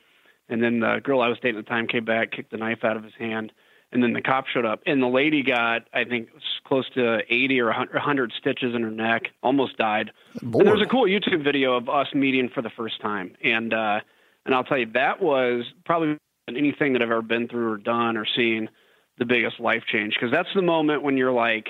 [0.50, 2.84] And then the girl I was dating at the time came back, kicked the knife
[2.84, 3.54] out of his hand,
[3.94, 4.82] and then the cop showed up.
[4.86, 6.30] And the lady got, I think,
[6.66, 10.12] close to 80 or 100 100 stitches in her neck, almost died.
[10.42, 14.02] And there's a cool YouTube video of us meeting for the first time, and uh,
[14.46, 16.18] and I'll tell you that was probably
[16.48, 18.70] than anything that I've ever been through or done or seen
[19.18, 21.70] the biggest life change because that's the moment when you're like,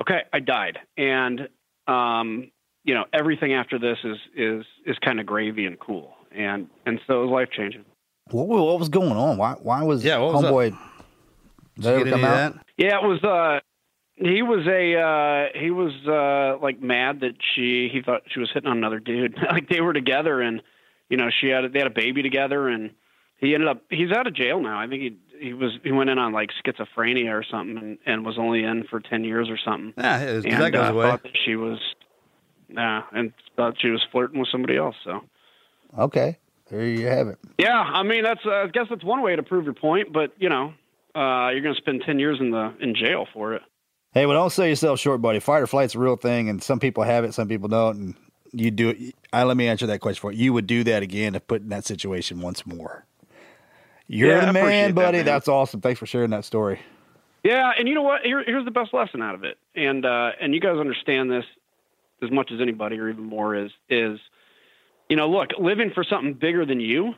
[0.00, 1.48] okay, I died, and
[1.88, 2.50] um,
[2.84, 7.00] you know everything after this is is is kind of gravy and cool, and and
[7.06, 7.84] so it was life changing.
[8.30, 9.36] What, what was going on?
[9.36, 10.76] Why why was Yeah, was homeboy?
[11.76, 12.54] Did Did you get come out?
[12.54, 12.64] that?
[12.76, 13.22] Yeah, it was.
[13.24, 13.60] uh
[14.14, 14.94] He was a.
[14.98, 17.88] uh He was uh like mad that she.
[17.92, 19.36] He thought she was hitting on another dude.
[19.50, 20.62] like they were together, and
[21.08, 21.72] you know she had.
[21.72, 22.90] They had a baby together, and
[23.42, 23.82] he ended up.
[23.90, 24.78] He's out of jail now.
[24.78, 25.72] I think he he was.
[25.82, 29.24] He went in on like schizophrenia or something, and, and was only in for ten
[29.24, 29.92] years or something.
[29.98, 31.10] Yeah, it- and, that goes uh, away.
[31.10, 31.78] Thought that she was.
[32.68, 34.94] yeah, and thought she was flirting with somebody else.
[35.04, 35.20] So.
[35.98, 36.38] Okay,
[36.70, 37.38] there you have it.
[37.58, 38.46] Yeah, I mean that's.
[38.46, 40.72] Uh, I guess that's one way to prove your point, but you know,
[41.14, 43.62] uh, you're going to spend ten years in the in jail for it.
[44.12, 45.40] Hey, well, don't sell yourself short, buddy.
[45.40, 47.96] Fight or flight's a real thing, and some people have it, some people don't.
[47.96, 48.14] And
[48.52, 49.14] you do it.
[49.32, 50.44] I let me answer that question for you.
[50.44, 53.06] You would do that again if put in that situation once more.
[54.12, 55.18] You're Yeah, the man, that, buddy.
[55.18, 55.26] man.
[55.26, 55.80] That's awesome.
[55.80, 56.80] Thanks for sharing that story.
[57.42, 58.20] Yeah, and you know what?
[58.22, 61.44] Here, here's the best lesson out of it, and uh, and you guys understand this
[62.22, 63.56] as much as anybody, or even more.
[63.56, 64.20] Is is
[65.08, 67.14] you know, look, living for something bigger than you,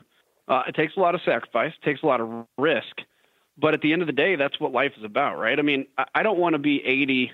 [0.47, 3.01] uh, it takes a lot of sacrifice, it takes a lot of risk,
[3.57, 5.59] but at the end of the day, that's what life is about, right?
[5.59, 7.31] I mean, I, I don't want to be 80,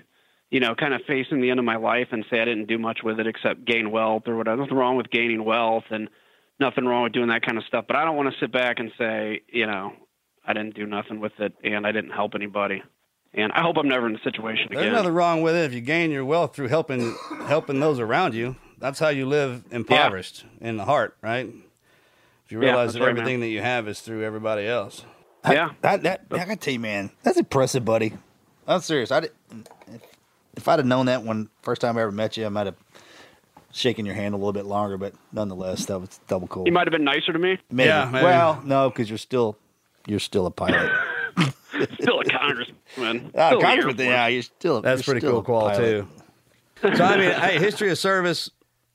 [0.50, 2.78] you know, kind of facing the end of my life and say I didn't do
[2.78, 4.62] much with it except gain wealth or whatever.
[4.62, 6.08] Nothing wrong with gaining wealth and
[6.62, 8.78] nothing wrong with doing that kind of stuff, but I don't want to sit back
[8.78, 9.92] and say, you know,
[10.46, 12.82] I didn't do nothing with it and I didn't help anybody.
[13.34, 14.92] And I hope I'm never in a situation There's again.
[14.94, 17.14] nothing wrong with it if you gain your wealth through helping
[17.46, 18.56] helping those around you.
[18.78, 21.46] That's how you live impoverished in the heart, right?
[22.44, 23.48] If you realize that's that right, everything man.
[23.48, 25.04] that you have is through everybody else.
[25.48, 28.12] Yeah, that that I gotta tell you, man, that's impressive, buddy.
[28.66, 29.10] I'm serious.
[29.10, 29.32] I did,
[29.88, 30.02] if,
[30.56, 32.76] if I'd have known that when first time I ever met you, I might have
[33.72, 34.96] shaken your hand a little bit longer.
[34.96, 36.64] But nonetheless, that was double cool.
[36.66, 37.58] You might have been nicer to me.
[37.70, 37.88] Maybe.
[37.88, 38.24] Yeah, maybe.
[38.24, 39.56] Well, no, because you're still
[40.06, 40.90] you're still a pilot.
[42.00, 42.76] Still a congressman.
[43.36, 44.82] Ah, Still the congressman, yeah, you're still.
[44.82, 46.06] That's you're pretty still cool, a qual pilot.
[46.82, 46.96] too.
[46.96, 48.50] So I mean, hey, history of service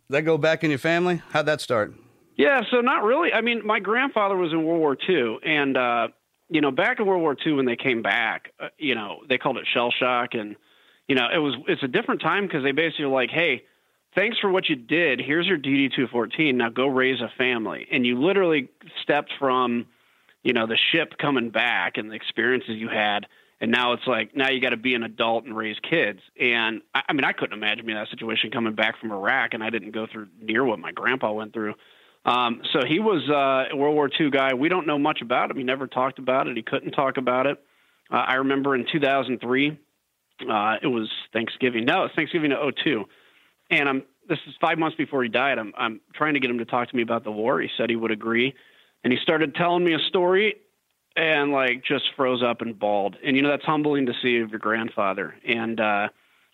[0.09, 1.21] that go back in your family.
[1.31, 1.93] How'd that start?
[2.35, 3.33] Yeah, so not really.
[3.33, 6.07] I mean, my grandfather was in World War II, and uh,
[6.49, 9.37] you know, back in World War II when they came back, uh, you know, they
[9.39, 10.55] called it shell shock, and
[11.07, 13.63] you know, it was it's a different time because they basically were like, hey.
[14.17, 15.21] Thanks for what you did.
[15.23, 16.57] Here's your DD 214.
[16.57, 17.87] Now go raise a family.
[17.91, 18.67] And you literally
[19.03, 19.85] stepped from,
[20.41, 23.27] you know, the ship coming back and the experiences you had.
[23.61, 26.19] And now it's like, now you got to be an adult and raise kids.
[26.39, 29.53] And I, I mean, I couldn't imagine me in that situation coming back from Iraq,
[29.53, 31.75] and I didn't go through near what my grandpa went through.
[32.25, 34.55] Um, so he was uh, a World War II guy.
[34.55, 35.57] We don't know much about him.
[35.57, 36.57] He never talked about it.
[36.57, 37.63] He couldn't talk about it.
[38.11, 39.79] Uh, I remember in 2003,
[40.49, 41.85] uh, it was Thanksgiving.
[41.85, 43.05] No, it's Thanksgiving of 02.
[43.69, 45.57] And I'm, this is five months before he died.
[45.57, 47.59] I'm, I'm trying to get him to talk to me about the war.
[47.61, 48.53] He said he would agree.
[49.03, 50.55] And he started telling me a story
[51.15, 53.15] and like just froze up and bawled.
[53.23, 55.35] And, you know, that's humbling to see of your grandfather.
[55.47, 56.09] And, uh,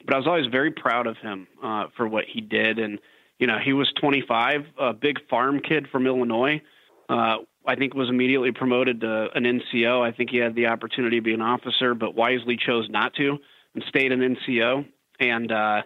[0.06, 2.80] but I was always very proud of him, uh, for what he did.
[2.80, 2.99] And,
[3.39, 6.62] you know, he was 25, a big farm kid from Illinois.
[7.10, 10.02] Uh, I think was immediately promoted to an NCO.
[10.02, 13.38] I think he had the opportunity to be an officer, but wisely chose not to
[13.73, 14.86] and stayed an NCO.
[15.19, 15.82] And, uh,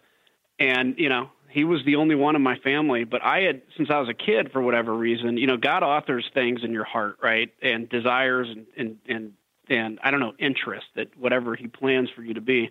[0.60, 3.90] and you know He was the only one in my family, but I had since
[3.90, 7.18] I was a kid for whatever reason, you know, God authors things in your heart,
[7.22, 7.50] right?
[7.62, 9.34] And desires and and and,
[9.70, 12.70] and I don't know, interest that whatever he plans for you to be.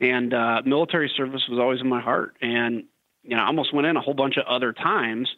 [0.00, 2.84] And uh military service was always in my heart and
[3.22, 5.28] you know, I almost went in a whole bunch of other times.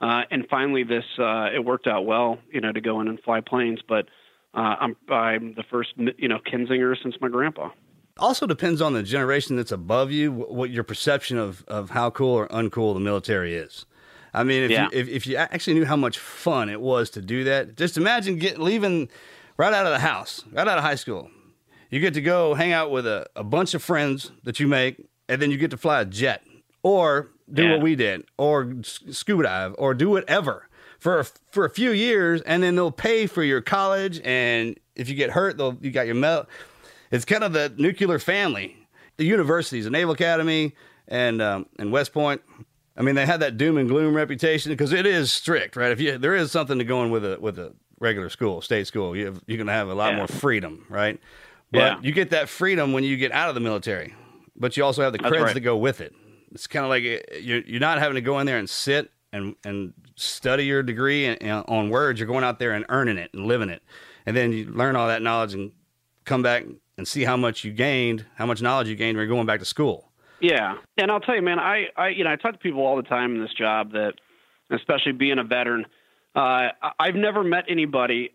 [0.00, 3.20] Uh and finally this uh it worked out well, you know, to go in and
[3.20, 4.06] fly planes, but
[4.54, 7.70] uh I'm I'm the first you know, Kinzinger since my grandpa.
[8.18, 12.34] Also depends on the generation that's above you, what your perception of, of how cool
[12.34, 13.86] or uncool the military is.
[14.32, 14.84] I mean, if, Yeah.
[14.84, 17.96] you, if, if you actually knew how much fun it was to do that, just
[17.96, 19.08] imagine get, leaving
[19.56, 21.30] right out of the house, right out of high school.
[21.90, 25.04] You get to go hang out with a, a bunch of friends that you make,
[25.28, 26.42] and then you get to fly a jet
[26.82, 27.72] or do Yeah.
[27.72, 32.40] what we did or scuba dive or do whatever for a, for a few years,
[32.42, 34.20] and then they'll pay for your college.
[34.24, 36.46] And if you get hurt, they'll you got your medal.
[37.14, 38.76] It's kind of the nuclear family.
[39.16, 40.74] The universities, the Naval Academy,
[41.06, 42.42] and um, and West Point.
[42.96, 45.92] I mean, they have that doom and gloom reputation because it is strict, right?
[45.92, 49.16] If you there is something to going with a with a regular school, state school,
[49.16, 50.16] you have, you're going to have a lot Yeah.
[50.16, 51.20] more freedom, right?
[51.70, 52.00] But Yeah.
[52.02, 54.14] you get that freedom when you get out of the military,
[54.56, 55.54] but you also have the That's creds right.
[55.54, 56.12] that go with it.
[56.50, 59.12] It's kind of like uh, you're you're not having to go in there and sit
[59.32, 62.18] and and study your degree and, and on words.
[62.18, 63.82] You're going out there and earning it and living it,
[64.26, 65.70] and then you learn all that knowledge and
[66.24, 66.64] come back
[66.96, 69.60] and see how much you gained, how much knowledge you gained when you're going back
[69.60, 70.10] to school.
[70.40, 72.96] Yeah, and I'll tell you, man, I, I, you know, I talk to people all
[72.96, 74.14] the time in this job that,
[74.70, 75.86] especially being a veteran,
[76.34, 78.30] uh, I've never met anybody.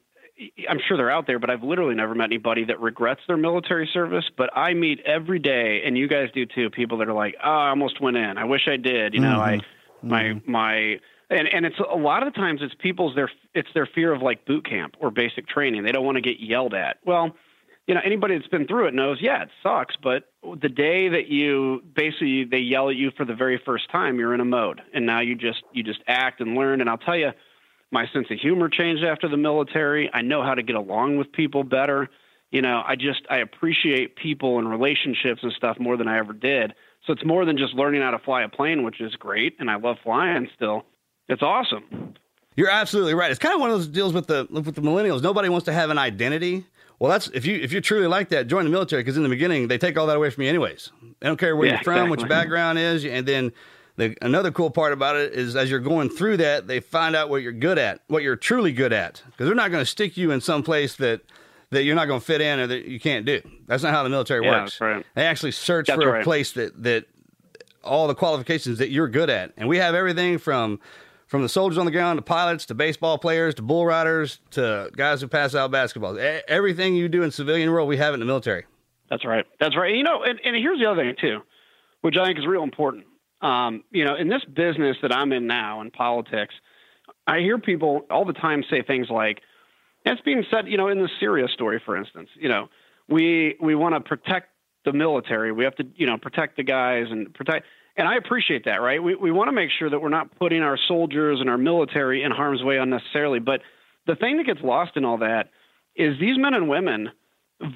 [0.70, 3.90] I'm sure they're out there, but I've literally never met anybody that regrets their military
[3.94, 4.24] service.
[4.38, 6.70] But I meet every day, and you guys do too.
[6.70, 8.38] People that are like, "Oh, I almost went in.
[8.38, 9.60] I wish I did." You know, I,
[10.02, 10.76] my, my,
[11.30, 14.22] and and it's a lot of the times it's people's their it's their fear of
[14.22, 15.84] like boot camp or basic training.
[15.84, 16.98] They don't want to get yelled at.
[17.06, 17.36] Well,
[17.90, 20.26] you know, anybody that's been through it knows, yeah, it sucks, but
[20.62, 24.36] the day that you basically they yell at you for the very first time, you're
[24.36, 24.80] in a mode.
[24.94, 27.32] And now you just you just act and learn and I'll tell you
[27.90, 30.08] my sense of humor changed after the military.
[30.14, 32.10] I know how to get along with people better.
[32.52, 36.34] You know, I just I appreciate people and relationships and stuff more than I ever
[36.34, 36.76] did.
[37.08, 39.68] So it's more than just learning how to fly a plane, which is great and
[39.68, 40.86] I love flying still.
[41.28, 42.14] It's awesome.
[42.56, 43.32] You're absolutely right.
[43.32, 45.24] It's kind of one of those deals with the with the millennials.
[45.24, 46.66] Nobody wants to have an identity.
[47.00, 49.30] Well, that's if you if you're truly like that, join the military because in the
[49.30, 50.92] beginning they take all that away from you anyways.
[51.20, 53.54] They don't care where Yeah, you're from, what your background is, and then
[53.96, 57.30] the another cool part about it is as you're going through that, they find out
[57.30, 60.16] what you're good at, what you're truly good at, because they're not going to stick
[60.18, 61.22] you in some place that
[61.72, 63.42] that you're not going to fit in or that you can't do.
[63.68, 64.82] That's not how the military Yeah, works.
[64.82, 65.06] right.
[65.16, 67.06] They actually search That's for a place that that
[67.84, 69.54] all the qualifications that you're good at.
[69.56, 70.80] And we have everything from
[71.30, 74.90] from the soldiers on the ground to pilots to baseball players to bull riders to
[74.98, 76.18] guys who pass out basketballs.
[76.48, 78.66] Everything you do in civilian world, we have in the military.
[79.12, 79.46] That's right.
[79.60, 79.94] That's right.
[79.94, 81.42] You know, and, and here's the other thing too,
[82.02, 83.06] which I think is real important.
[83.42, 86.54] Um, you know, in this business that I'm in now in politics,
[87.28, 89.40] I hear people all the time say things like,
[90.06, 92.70] it's being said, you know, in the Syria story, for instance, you know,
[93.08, 94.48] we we want to protect
[94.84, 95.52] the military.
[95.52, 97.68] We have to, you know, protect the guys and protect.
[98.00, 99.04] And I appreciate that, right?
[99.04, 102.24] We we want to make sure that we're not putting our soldiers and our military
[102.24, 103.40] in harm's way unnecessarily.
[103.40, 103.60] But
[104.08, 105.50] the thing that gets lost in all that
[105.98, 107.10] is these men and women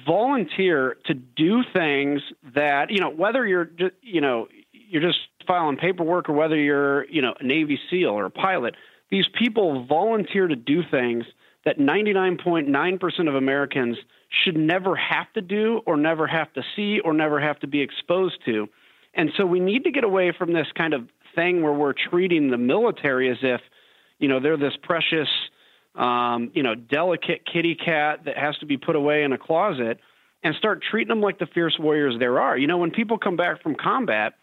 [0.06, 2.22] volunteer to do things
[2.54, 7.04] that you know whether you're just you know you're just filing paperwork or whether you're
[7.10, 8.76] you know a navy seal or a pilot
[9.10, 11.26] these people volunteer to do things
[11.66, 17.12] that 99.9% of Americans should never have to do or never have to see or
[17.12, 18.68] never have to be exposed to
[19.16, 22.50] and so we need to get away from this kind of thing where we're treating
[22.50, 23.60] the military as if
[24.18, 25.28] you know they're this precious
[25.94, 30.00] um, you know, delicate kitty cat that has to be put away in a closet
[30.42, 32.58] and start treating them like the fierce warriors there are.
[32.58, 34.34] You know, when people come back from combat,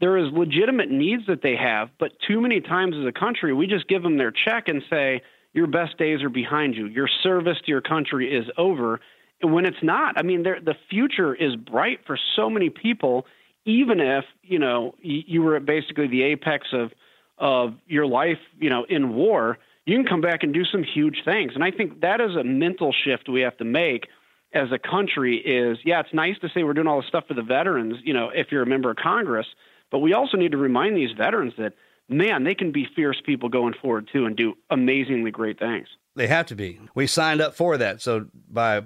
[0.00, 3.66] there is legitimate needs that they have, but too many times as a country, we
[3.66, 5.22] just give them their check and say,
[5.54, 6.86] your best days are behind you.
[6.86, 9.00] Your service to your country is over.
[9.40, 13.24] And when it's not, I mean, the future is bright for so many people,
[13.66, 16.92] even if, you know, you were at basically the apex of,
[17.36, 21.18] of your life, you know, in war, you can come back and do some huge
[21.24, 21.52] things.
[21.54, 24.06] And I think that is a mental shift we have to make
[24.54, 27.34] as a country is, yeah, it's nice to say we're doing all this stuff for
[27.34, 29.46] the veterans, you know, if you're a member of Congress,
[29.90, 31.74] but we also need to remind these veterans that,
[32.08, 35.88] man, they can be fierce people going forward too and do amazingly great things.
[36.14, 36.80] They have to be.
[36.94, 38.00] We signed up for that.
[38.00, 38.84] So by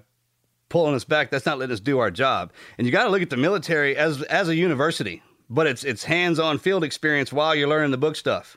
[0.71, 2.53] pulling us back, that's not letting us do our job.
[2.79, 6.05] And you got to look at the military as as a university, but it's it's
[6.05, 8.57] hands-on field experience while you're learning the book stuff.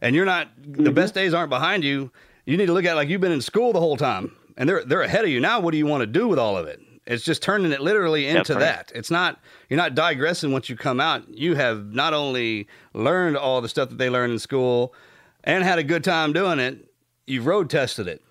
[0.00, 0.94] And you're not the mm-hmm.
[0.94, 2.12] best days aren't behind you.
[2.46, 4.68] You need to look at it like you've been in school the whole time, and
[4.68, 5.58] they're they're ahead of you now.
[5.58, 6.80] What do you want to do with all of it?
[7.06, 8.60] It's just turning it literally into right.
[8.60, 8.92] that.
[8.94, 11.28] It's not you're not digressing once you come out.
[11.28, 14.94] You have not only learned all the stuff that they learned in school
[15.42, 16.86] and had a good time doing it,
[17.26, 18.22] you've road tested it.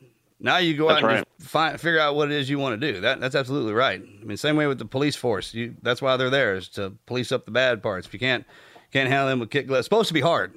[0.42, 1.28] Now you go That's out and right.
[1.42, 3.02] find, figure out what it is you want to do.
[3.02, 4.02] That that's absolutely right.
[4.02, 5.54] I mean, same way with the police force.
[5.54, 8.08] You that's why they're there is to police up the bad parts.
[8.08, 8.46] If you can't
[8.92, 10.54] can't handle them with kick, it's supposed to be hard.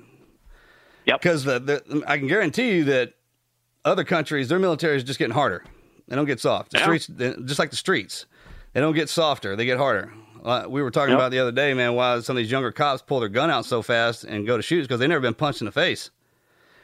[1.07, 1.21] Yep.
[1.21, 3.15] Because the, the I can guarantee you that
[3.85, 5.65] other countries, their military is just getting harder.
[6.07, 6.71] They don't get soft.
[6.71, 6.85] The Yeah.
[6.85, 8.27] streets, they- just like the streets,
[8.75, 9.57] they don't get softer.
[9.57, 10.13] They get harder.
[10.45, 11.19] Uh, we were talking Yep.
[11.19, 13.65] about the other day, man, why some of these younger cops pull their gun out
[13.65, 16.11] so fast and go to shoot because they've never been punched in the face.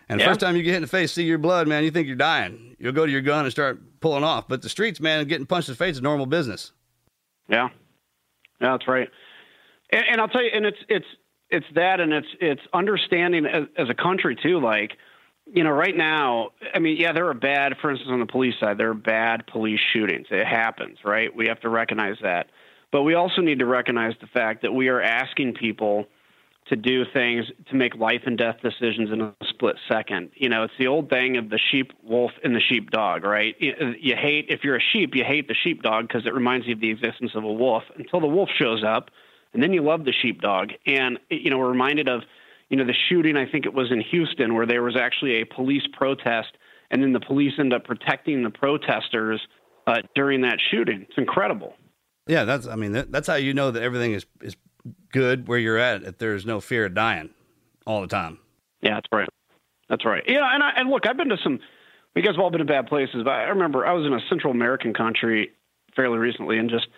[0.09, 1.91] And the first time you get hit in the face, see your blood, man, you
[1.91, 2.77] think you're dying.
[2.79, 4.49] You'll go to your gun and start pulling off.
[4.49, 6.73] But the streets, man, getting punched in the face is normal business.
[7.49, 7.69] Yeah,
[8.61, 9.09] yeah, that's right.
[9.91, 11.07] And, and I'll tell you, and it's it's
[11.51, 14.61] it's that, and it's it's understanding as, as a country too.
[14.61, 14.93] Like,
[15.47, 17.75] you know, right now, I mean, yeah, there are bad.
[17.81, 20.27] For instance, on the police side, there are bad police shootings.
[20.31, 21.35] It happens, right?
[21.35, 22.49] We have to recognize that,
[22.93, 26.07] but we also need to recognize the fact that we are asking people
[26.69, 30.31] to do things to make life and death decisions in a split second.
[30.35, 33.55] You know, it's the old thing of the sheep wolf and the sheep dog, right?
[33.59, 36.75] You, hate if you're a sheep, you hate the sheep dog because it reminds you
[36.75, 39.11] of the existence of a wolf until the wolf shows up,
[39.55, 40.71] and then you love the sheep dog.
[40.87, 42.23] And you know, we're reminded of
[42.69, 43.37] you know the shooting.
[43.37, 46.57] I think it was in Houston where there was actually a police protest,
[46.91, 49.41] and then the police end up protecting the protesters
[49.87, 51.07] uh, during that shooting.
[51.09, 51.75] It's incredible.
[52.27, 52.66] Yeah, that's.
[52.66, 54.55] I mean, that, that's how you know that everything is is
[55.12, 56.03] good where you're at.
[56.03, 57.31] If there's no fear of dying
[57.87, 58.39] all the time.
[58.81, 59.29] Yeah, that's right.
[59.89, 60.22] That's right.
[60.26, 61.61] Yeah, and I, and look, I've been to some.
[62.14, 64.20] You guys have all been to bad places, but I remember I was in a
[64.29, 65.53] Central American country
[65.95, 66.89] fairly recently, and just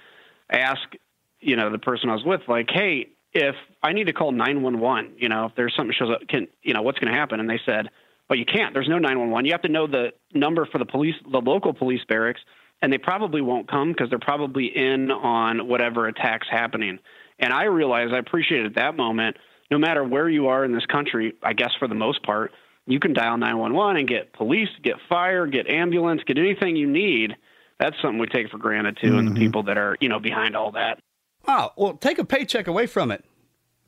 [0.50, 0.96] asked,
[1.40, 4.62] you know, the person I was with, like, hey, if I need to call nine
[4.62, 7.18] one one, you know, if there's something shows up, can you know what's going to
[7.18, 7.38] happen?
[7.38, 7.88] And they said,
[8.28, 8.72] well, you can't.
[8.74, 9.44] There's no nine one one.
[9.44, 12.40] You have to know the number for the police, the local police barracks,
[12.82, 16.98] and they probably won't come because they're probably in on whatever attack's happening.
[17.40, 19.36] And I realized I appreciated at that moment,
[19.70, 22.52] no matter where you are in this country, I guess for the most part,
[22.86, 27.36] you can dial 911 and get police, get fire, get ambulance, get anything you need.
[27.78, 29.40] That's something we take for granted too, and the mm-hmm.
[29.40, 31.00] people that are, you know, behind all that.
[31.48, 33.24] Oh, well, take a paycheck away from it.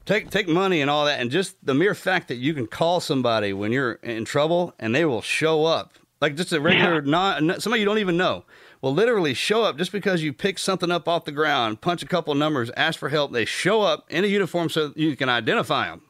[0.05, 2.99] Take take money and all that, and just the mere fact that you can call
[2.99, 7.61] somebody when you're in trouble and they will show up, like just a regular non
[7.61, 8.45] somebody you don't even know,
[8.83, 12.07] will literally show up just because you pick something up off the ground, punch a
[12.07, 13.33] couple numbers, ask for help.
[13.33, 16.03] They show up in a uniform so you can identify them,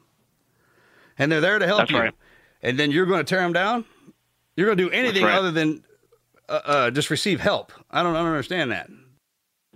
[1.17, 1.99] and they're there to help That's you.
[1.99, 2.15] right.
[2.61, 3.85] And then you're going to tear them down.
[4.55, 5.35] You're going to do anything right.
[5.35, 5.83] other than
[6.49, 7.71] uh, uh, just receive help.
[7.91, 8.89] I don't, I don't understand that.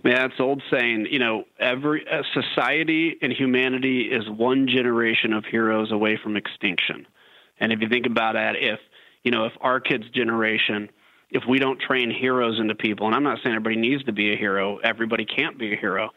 [0.06, 5.43] Yeah, it's old saying, you know, every uh, society and humanity is one generation of
[5.43, 7.08] heroes away from extinction.
[7.60, 8.80] And if you think about that, if
[9.24, 10.89] you know, if our kids' generation,
[11.30, 14.34] if we don't train heroes into people, and I'm not saying everybody needs to be
[14.34, 16.10] a hero, everybody can't be a hero,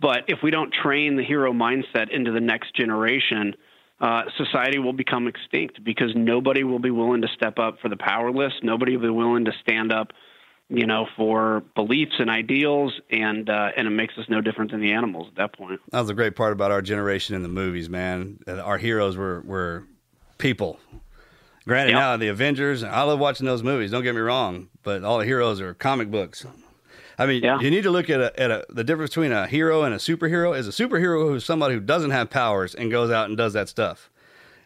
[0.00, 3.54] but if we don't train the hero mindset into the next generation,
[4.00, 7.96] uh, society will become extinct because nobody will be willing to step up for the
[7.96, 8.52] powerless.
[8.62, 10.12] Nobody will be willing to stand up
[10.70, 14.80] you know, for beliefs and ideals, and uh, and it makes us no different than
[14.80, 15.80] the animals at that point.
[15.90, 18.38] That was the great part about our generation in the movies, man.
[18.46, 19.84] Our heroes were were
[20.36, 20.78] people.
[21.68, 22.00] Granted, Yep.
[22.00, 23.90] now the Avengers, I love watching those movies.
[23.90, 26.44] Don't get me wrong, but all the heroes are comic books.
[27.18, 27.60] I mean, Yeah.
[27.60, 29.98] you need to look at a, at a, the difference between a hero and a
[29.98, 30.56] superhero.
[30.56, 33.68] Is a superhero who's somebody who doesn't have powers and goes out and does that
[33.68, 34.10] stuff.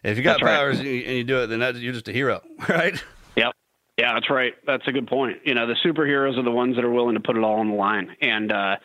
[0.03, 0.55] If you got That's right.
[0.57, 2.93] powers and you, and you do it, then that, you're just a hero, right?
[3.35, 3.51] Yep.
[3.97, 4.53] Yeah, that's right.
[4.65, 5.37] That's a good point.
[5.45, 7.69] You know, the superheroes are the ones that are willing to put it all on
[7.69, 8.15] the line.
[8.21, 8.75] And uh,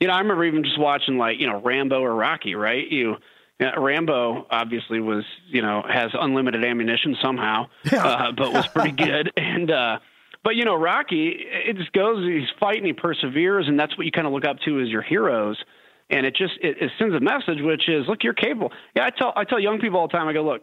[0.00, 2.54] you know, I remember even just watching like you know Rambo or Rocky.
[2.54, 2.88] Right?
[2.90, 3.16] You.
[3.60, 9.32] Yeah, Rambo obviously was, you know, has unlimited ammunition somehow, uh, but was pretty good.
[9.36, 9.98] And uh,
[10.42, 12.24] but you know, Rocky, it just goes.
[12.26, 15.02] He's fighting, he perseveres, and that's what you kind of look up to as your
[15.02, 15.58] heroes.
[16.08, 18.72] And it just it, it sends a message, which is, look, you're capable.
[18.96, 20.28] Yeah, I tell I tell young people all the time.
[20.28, 20.62] I go, look,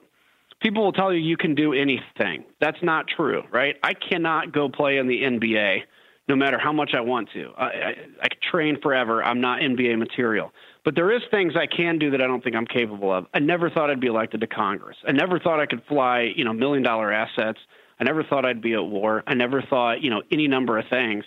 [0.61, 2.45] people will tell you you can do anything.
[2.59, 3.75] That's not true, right?
[3.83, 5.81] I cannot go play in the NBA
[6.27, 7.51] no matter how much I want to.
[7.57, 9.23] I, I, I could train forever.
[9.23, 10.51] I'm not NBA material.
[10.87, 13.25] But there is things I can do that I don't think I'm capable of.
[13.33, 14.95] I never thought I'd be elected to Congress.
[15.05, 17.59] I never thought I could fly, you know, million dollar assets.
[17.99, 19.21] I never thought I'd be at war.
[19.27, 21.25] I never thought, you know, any number of things.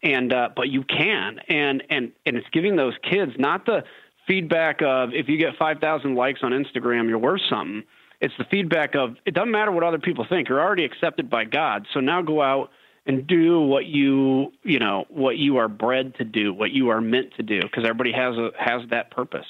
[0.00, 3.82] And uh, but you can, and and and it's giving those kids not the
[4.28, 7.82] feedback of if you get five thousand likes on Instagram, you're worth something.
[8.20, 10.48] It's the feedback of it doesn't matter what other people think.
[10.48, 11.84] You're already accepted by God.
[11.92, 12.70] So now go out
[13.14, 17.00] and do what you you know what you are bred to do, what you are
[17.00, 19.46] meant to do, because everybody has a has that purpose.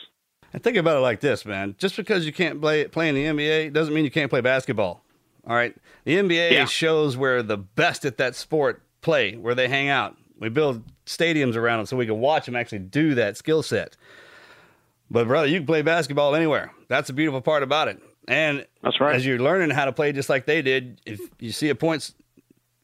[0.53, 1.77] And think about it like this, man.
[1.79, 5.05] Just because you can't play play in the NBA doesn't mean you can't play basketball.
[5.47, 6.65] All right, the NBA Yeah.
[6.67, 10.17] shows where the best at that sport play, where they hang out.
[10.39, 13.97] We build stadiums around them so we can watch them actually do that skill set.
[15.11, 16.73] But brother, you can play basketball anywhere.
[16.89, 18.01] That's the beautiful part about it.
[18.29, 19.17] And that's right.
[19.17, 22.15] As you're learning how to play just like they did, if you see a points,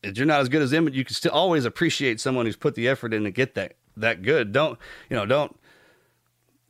[0.07, 2.57] if you're not as good as them, but you can still always appreciate someone who's
[2.57, 4.53] put the effort in to get that that good.
[4.53, 4.79] Don't
[5.11, 5.27] you know?
[5.27, 5.57] Don't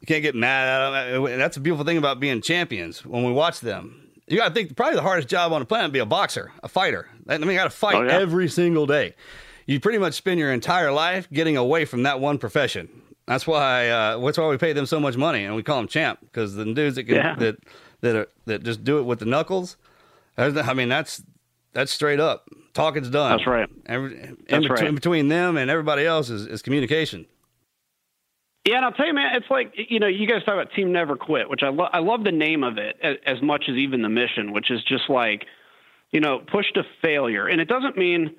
[0.00, 1.24] you can't get mad at them.
[1.38, 4.02] That's the beautiful thing about being champions when we watch them.
[4.28, 6.52] You got to think probably the hardest job on the planet would be a boxer,
[6.62, 7.08] a fighter.
[7.28, 8.18] I mean, you got to fight Oh, yeah.
[8.18, 9.14] every single day.
[9.66, 12.88] You pretty much spend your entire life getting away from that one profession.
[13.26, 15.88] That's why uh, that's why we pay them so much money and we call them
[15.88, 17.34] champ because the dudes that can, Yeah.
[17.36, 17.56] that
[18.02, 19.76] that are, that just do it with the knuckles.
[20.38, 21.22] I mean, that's
[21.76, 22.48] that's straight up.
[22.72, 23.36] Talking's done.
[23.36, 23.68] That's right.
[23.84, 24.94] Every, in, That's between, right.
[24.94, 27.26] between them and everybody else is, is communication.
[28.66, 30.90] Yeah, and I'll tell you, man, it's like you know, you guys talk about Team
[30.90, 31.90] Never Quit, which I love.
[31.92, 34.82] I love the name of it as, as much as even the mission, which is
[34.84, 35.44] just like,
[36.12, 37.46] you know, push to failure.
[37.46, 38.34] And it doesn't mean,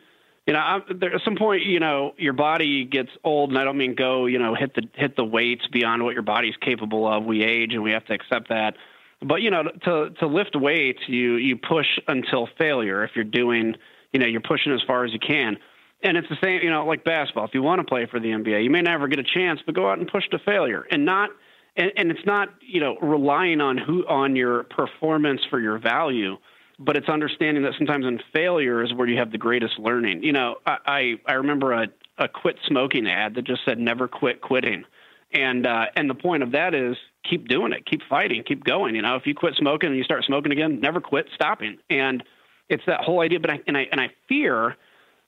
[0.47, 3.65] you know, I, there at some point, you know, your body gets old, and I
[3.65, 7.07] don't mean go, you know, hit the hit the weights beyond what your body's capable
[7.07, 7.23] of.
[7.23, 8.73] We age, and we have to accept that.
[9.21, 13.03] But you know, to to lift weights, you you push until failure.
[13.03, 13.75] If you're doing,
[14.13, 15.57] you know, you're pushing as far as you can.
[16.03, 17.45] And it's the same, you know, like basketball.
[17.45, 19.73] If you want to play for the NBA, you may never get a chance, but
[19.73, 21.31] go out and push to failure, and not,
[21.75, 26.37] and, and it's not, you know, relying on who on your performance for your value,
[26.77, 30.21] but it's understanding that sometimes in failure is where you have the greatest learning.
[30.21, 31.87] You know, I I, I remember a
[32.19, 34.83] a quit smoking ad that just said never quit quitting,
[35.31, 36.95] and uh, and the point of that is
[37.29, 38.95] keep doing it, keep fighting, keep going.
[38.95, 42.23] You know, if you quit smoking and you start smoking again, never quit stopping, and
[42.69, 43.39] it's that whole idea.
[43.39, 44.75] But I and I and I fear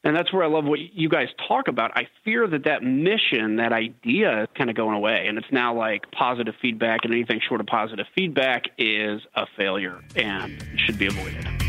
[0.04, 1.92] and that's where I love what you guys talk about.
[1.96, 5.76] I fear that that mission, that idea, is kind of going away, and it's now
[5.76, 11.08] like positive feedback, and anything short of positive feedback is a failure and should be
[11.08, 11.69] avoided.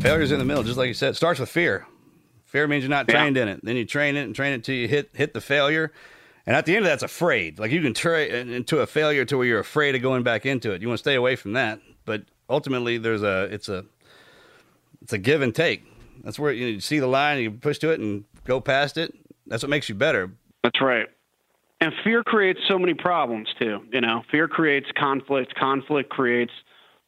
[0.00, 1.10] Failure's in the middle, just like you said.
[1.10, 1.86] It starts with fear.
[2.44, 3.14] Fear means you're not Yeah.
[3.20, 3.60] trained in it.
[3.64, 5.92] Then you train it and train it till you hit hit the failure.
[6.46, 7.58] And at the end of that's afraid.
[7.58, 10.72] Like you can train into a failure to where you're afraid of going back into
[10.72, 10.82] it.
[10.82, 11.80] You want to stay away from that.
[12.04, 13.86] But ultimately, there's a it's a
[15.00, 15.84] it's a give and take.
[16.22, 19.14] That's where you, see the line, you push to it and go past it.
[19.46, 20.32] That's what makes you better.
[20.62, 21.06] That's right.
[21.80, 23.80] And fear creates so many problems too.
[23.92, 25.54] You know, fear creates conflict.
[25.54, 26.52] Conflict creates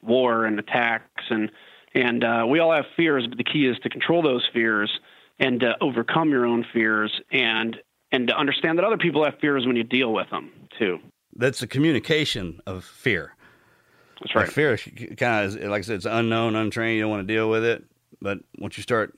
[0.02, 1.50] war and attacks, and
[1.94, 3.26] and uh, we all have fears.
[3.26, 4.90] But the key is to control those fears
[5.38, 7.76] and uh, overcome your own fears, and
[8.12, 10.98] and to understand that other people have fears when you deal with them too.
[11.34, 13.34] That's the communication of fear.
[14.20, 14.46] That's right.
[14.46, 14.78] Like fear
[15.16, 16.96] kind of, like I said, it's unknown, untrained.
[16.96, 17.84] You don't want to deal with it.
[18.20, 19.14] But once you start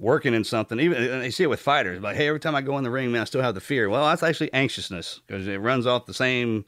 [0.00, 2.62] working in something, even and you see it with fighters, like, hey, every time I
[2.62, 3.88] go in the ring, man, I still have the fear.
[3.88, 6.64] Well, that's actually anxiousness because it runs off the same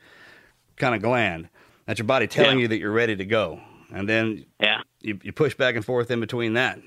[0.77, 1.49] kind of gland.
[1.87, 2.63] That's your body telling Yeah.
[2.63, 3.61] you that you're ready to go,
[3.93, 6.79] and then yeah, you, you push back and forth in between that.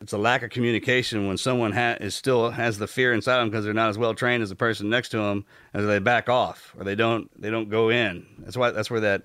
[0.00, 3.48] It's a lack of communication when someone ha- is still has the fear inside them
[3.48, 6.28] because they're not as well trained as the person next to them, as they back
[6.28, 8.26] off or they don't they don't go in.
[8.40, 9.22] That's why that's where that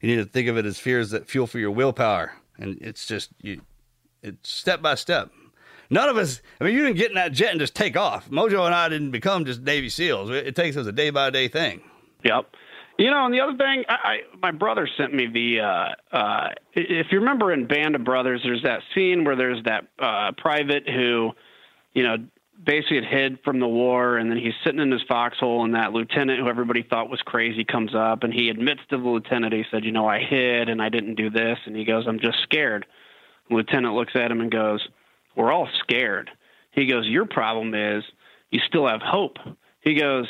[0.00, 3.06] you need to think of it as fears that fuel for your willpower, and it's
[3.06, 3.60] just you,
[4.22, 5.30] it's step by step.
[5.90, 6.42] None of us.
[6.60, 8.28] I mean, you didn't get in that jet and just take off.
[8.30, 10.30] Mojo and I didn't become just Navy SEALs.
[10.30, 11.80] It, takes us a day by day thing.
[12.24, 12.46] Yep.
[12.98, 15.60] You know, and the other thing, I, I my brother sent me the.
[15.60, 19.86] Uh, uh, if you remember in Band of Brothers, there's that scene where there's that
[20.00, 21.30] uh, private who,
[21.94, 22.16] you know,
[22.62, 25.92] basically had hid from the war, and then he's sitting in his foxhole, and that
[25.92, 29.64] lieutenant who everybody thought was crazy comes up, and he admits to the lieutenant, he
[29.70, 32.42] said, "You know, I hid and I didn't do this," and he goes, "I'm just
[32.42, 32.84] scared."
[33.48, 34.86] The lieutenant looks at him and goes,
[35.38, 36.30] "We're all scared."
[36.72, 38.04] He goes, "Your problem is
[38.50, 39.38] you still have hope."
[39.80, 40.26] He goes,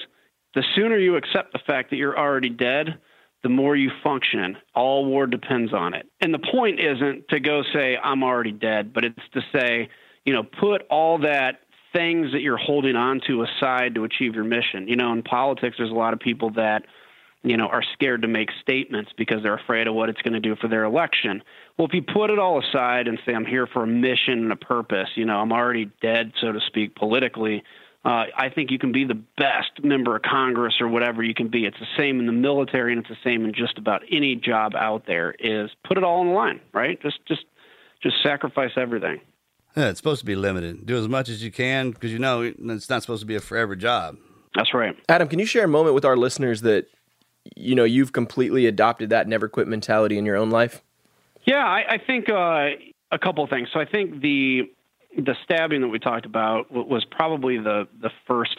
[0.55, 2.99] "The sooner you accept the fact that you're already dead."
[3.43, 4.57] the more you function.
[4.75, 6.07] All war depends on it.
[6.21, 9.89] And the point isn't to go say, I'm already dead, but it's to say,
[10.25, 11.61] you know, put all that
[11.95, 14.89] things that you're holding on to aside to achieve your mission.
[14.89, 16.85] You know, in politics, there's a lot of people that,
[17.43, 20.41] you know, are scared to make statements because they're afraid of what it's going to
[20.41, 21.43] do for their election.
[21.79, 24.53] Well, if you put it all aside and say, I'm here for a mission and
[24.53, 27.63] a purpose, you know, I'm already dead, so to speak, politically,
[28.05, 31.49] uh, I think you can be the best member of Congress or whatever you can
[31.49, 31.67] be.
[31.67, 34.75] It's the same in the military, and it's the same in just about any job
[34.75, 35.37] out there.
[35.39, 37.01] Is put it all on the line, right?
[37.01, 37.45] Just, just,
[38.03, 39.21] just sacrifice everything.
[39.77, 40.85] Yeah, it's supposed to be limited.
[40.85, 43.41] Do as much as you can because you know it's not supposed to be a
[43.41, 44.17] forever job.
[44.57, 44.97] That's right.
[45.09, 46.87] Adam, can you share a moment with our listeners that
[47.55, 50.83] you know you've completely adopted that never quit mentality in your own life?
[51.49, 52.69] Yeah, I, I think uh,
[53.11, 53.69] a couple of things.
[53.73, 54.71] So I think the
[55.17, 58.59] the stabbing that we talked about was probably the the first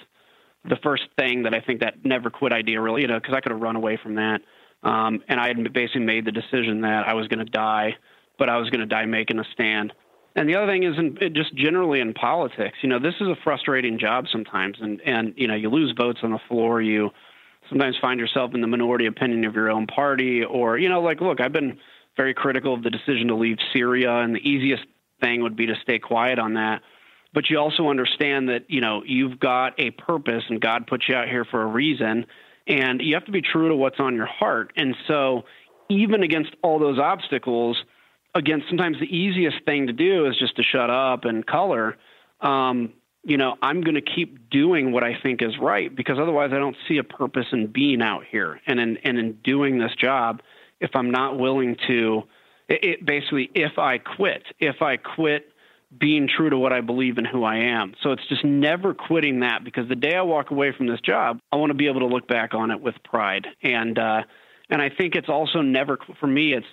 [0.67, 3.41] the first thing that I think that never quit idea really, you know, because I
[3.41, 4.41] could have run away from that.
[4.81, 7.95] Um, and I had basically made the decision that I was going to die,
[8.39, 9.93] but I was going to die making a stand.
[10.35, 13.35] And the other thing is, in, just generally in politics, you know, this is a
[13.43, 17.11] frustrating job sometimes, and and you know, you lose votes on the floor, you
[17.69, 21.21] sometimes find yourself in the minority opinion of your own party, or you know, like,
[21.21, 21.77] look, I've been
[22.19, 24.83] very critical of the decision to leave Syria, and the easiest
[25.21, 26.81] thing would be to stay quiet on that.
[27.33, 31.15] But you also understand that, you know, you've got a purpose and God put you
[31.15, 32.25] out here for a reason
[32.67, 34.73] and you have to be true to what's on your heart.
[34.75, 35.43] And so
[35.89, 37.77] even against all those obstacles,
[38.35, 41.97] again, sometimes the easiest thing to do is just to shut up and color.
[42.41, 42.93] Um,
[43.23, 46.57] you know, I'm going to keep doing what I think is right because otherwise I
[46.57, 50.41] don't see a purpose in being out here and in, and in doing this job
[50.79, 52.23] if I'm not willing to
[52.67, 55.51] it, it basically if I quit, if I quit
[55.97, 57.95] being true to what I believe and who I am.
[58.03, 61.39] So it's just never quitting that because the day I walk away from this job,
[61.51, 63.47] I want to be able to look back on it with pride.
[63.63, 64.21] And uh,
[64.69, 66.53] and I think it's also never for me.
[66.53, 66.67] It's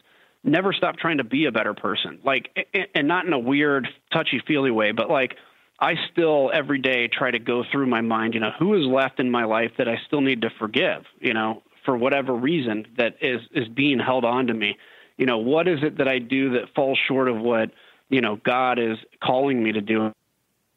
[0.44, 2.20] never stop trying to be a better person.
[2.24, 2.50] Like
[2.94, 5.34] and not in a weird touchy feely way, but like
[5.80, 8.34] I still every day try to go through my mind.
[8.34, 11.04] You know, who is left in my life that I still need to forgive.
[11.20, 14.76] You know, for whatever reason that is is being held on to me
[15.16, 17.70] you know, what is it that I do that falls short of what,
[18.08, 20.12] you know, God is calling me to do?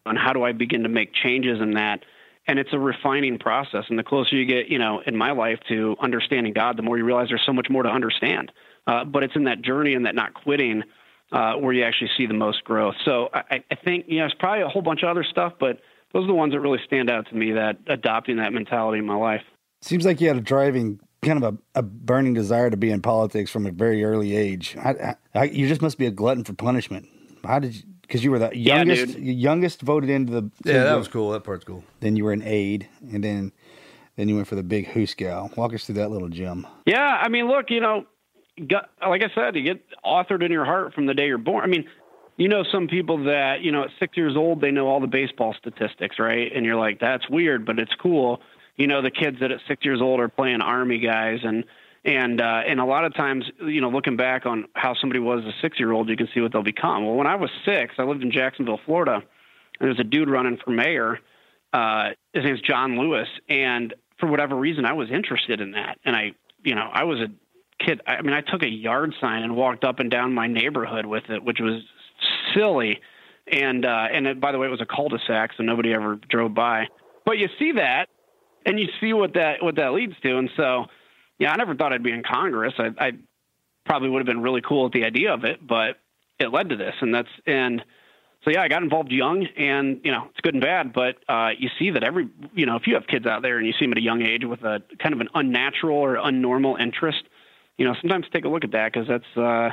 [0.06, 2.04] And how do I begin to make changes in that?
[2.48, 3.84] And it's a refining process.
[3.90, 6.98] And the closer you get, you know, in my life to understanding God, the more
[6.98, 8.52] you realize there's so much more to understand.
[8.88, 10.84] Uh, but it's in that journey and that not quitting
[11.32, 12.96] uh, where you actually see the most growth.
[13.06, 15.80] So I, I think, you know, it's probably a whole bunch of other stuff, but
[16.12, 19.06] those are the ones that really stand out to me that adopting that mentality in
[19.06, 19.44] my life.
[19.82, 23.02] Seems like you had a driving kind of a, a, burning desire to be in
[23.02, 24.76] politics from a very early age.
[24.78, 27.08] I, I, you just must be a glutton for punishment.
[27.44, 27.84] How did you?
[28.02, 30.52] Because you were the youngest, yeah, youngest voted into the.
[30.66, 31.30] Yeah, that was cool.
[31.32, 31.84] That part's cool.
[32.00, 33.52] Then you were an aide, and then
[34.16, 35.56] then you went for the big Hooskow.
[35.56, 36.66] Walk us through that little gem.
[36.88, 38.06] Yeah, I mean, look, you know,
[38.68, 41.64] got, like I said, you get authored in your heart from the day you're born.
[41.64, 41.86] I mean,
[42.38, 45.06] you know, some people that you know at six years old they know all the
[45.06, 46.52] baseball statistics, right?
[46.52, 48.42] And you're like, that's weird, but it's cool
[48.80, 51.40] you know the kids that at six years old are playing army guys.
[51.44, 51.66] And
[52.06, 55.44] and uh, and a lot of times you know looking back on how somebody was
[55.44, 57.06] a six year old you can see what they'll become.
[57.06, 59.24] Well when i was six i lived in jacksonville florida and
[59.80, 61.20] there was a dude running for mayor
[61.74, 63.28] uh, his name's john lewis.
[63.50, 66.00] And for whatever reason i was interested in that.
[66.06, 66.32] And i
[66.64, 67.28] you know i was a
[67.84, 71.06] kid i mean i took a yard sign and walked up and down my neighborhood
[71.06, 71.82] with it which was
[72.56, 73.02] silly.
[73.52, 76.54] And uh and it, by the way it was a cul-de-sac so nobody ever drove
[76.54, 76.88] by.
[77.26, 78.08] But you see that
[78.66, 80.38] and you see what that what that leads to.
[80.38, 80.86] And so,
[81.38, 82.74] yeah, I never thought I'd be in Congress.
[82.78, 83.12] I, I
[83.86, 85.98] probably would have been really cool at the idea of it, but
[86.40, 87.84] it led to this, and that's and
[88.44, 91.50] so yeah, I got involved young, and you know it's good and bad, but uh,
[91.58, 93.86] you see that every you know if you have kids out there and you see
[93.86, 97.24] them at a young age with a kind of an unnatural or unnormal interest,
[97.78, 99.70] you know sometimes take a look at that because that's uh,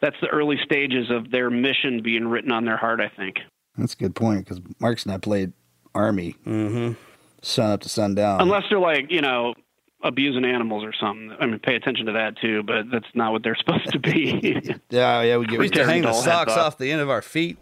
[0.00, 3.00] that's the early stages of their mission being written on their heart.
[3.00, 3.36] I think
[3.76, 5.52] that's a good point because Marcus and I played
[5.94, 6.34] Army.
[6.46, 6.94] Mm-hmm
[7.42, 8.40] sun up to sundown.
[8.40, 9.54] Unless they're like, you know,
[10.02, 11.34] abusing animals or something.
[11.40, 14.62] I mean, pay attention to that too, but that's not what they're supposed to be.
[14.90, 17.22] yeah, yeah, we, get, we used to hang the socks off the end of our
[17.22, 17.58] feet.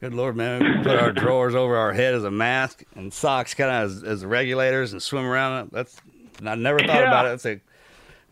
[0.00, 0.62] Good Lord, man.
[0.62, 4.02] We put our drawers over our head as a mask and socks kind of as,
[4.04, 5.66] as regulators and swim around.
[5.66, 5.72] It.
[5.72, 6.00] That's
[6.44, 7.08] I never thought yeah.
[7.08, 7.28] about it.
[7.30, 7.60] That's a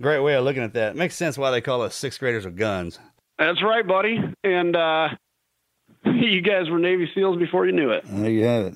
[0.01, 0.91] great way of looking at that.
[0.91, 2.99] It makes sense why they call us sixth graders with guns.
[3.39, 4.21] That's right, buddy.
[4.45, 5.09] And uh,
[6.05, 8.05] you guys were Navy SEALs before you knew it.
[8.07, 8.75] There you have it.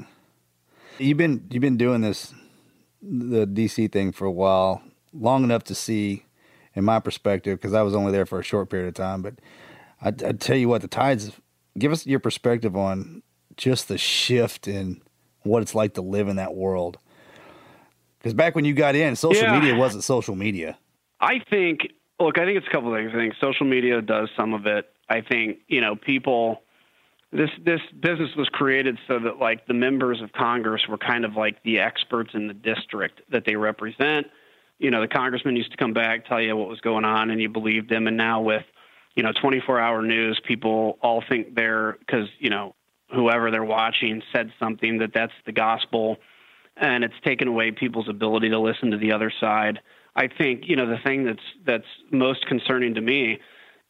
[0.98, 2.34] You've been you've been doing this
[3.02, 4.82] the DC thing for a while,
[5.12, 6.24] long enough to see,
[6.74, 9.22] in my perspective, because I was only there for a short period of time.
[9.22, 9.34] But
[10.02, 11.32] I, I tell you what, the tides.
[11.78, 13.22] Give us your perspective on
[13.56, 15.00] just the shift in
[15.42, 16.98] what it's like to live in that world.
[18.18, 19.58] Because back when you got in, social Yeah.
[19.60, 20.76] media wasn't social media.
[21.20, 23.12] I think, look, I think it's a couple of things.
[23.14, 24.86] I think social media does some of it.
[25.08, 26.62] I think, you know, people,
[27.32, 31.34] this, this business was created so that like the members of Congress were kind of
[31.34, 34.26] like the experts in the district that they represent.
[34.78, 37.40] You know, the congressman used to come back, tell you what was going on, and
[37.40, 38.06] you believed them.
[38.06, 38.64] And now with,
[39.14, 42.74] you know, 24 hour news, people all think they're, because, you know,
[43.14, 46.18] whoever they're watching said something that that's the gospel
[46.80, 49.80] and it's taken away people's ability to listen to the other side.
[50.14, 53.40] I think you know the thing that's that's most concerning to me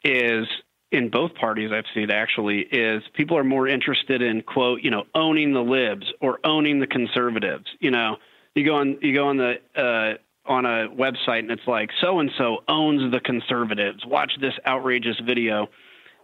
[0.05, 0.47] is
[0.91, 5.05] in both parties I've seen actually is people are more interested in quote you know
[5.14, 7.66] owning the libs or owning the conservatives.
[7.80, 8.16] You know
[8.55, 12.20] you go on you go on the uh, on a website and it's like so
[12.20, 14.05] and so owns the conservatives.
[14.07, 15.68] Watch this outrageous video,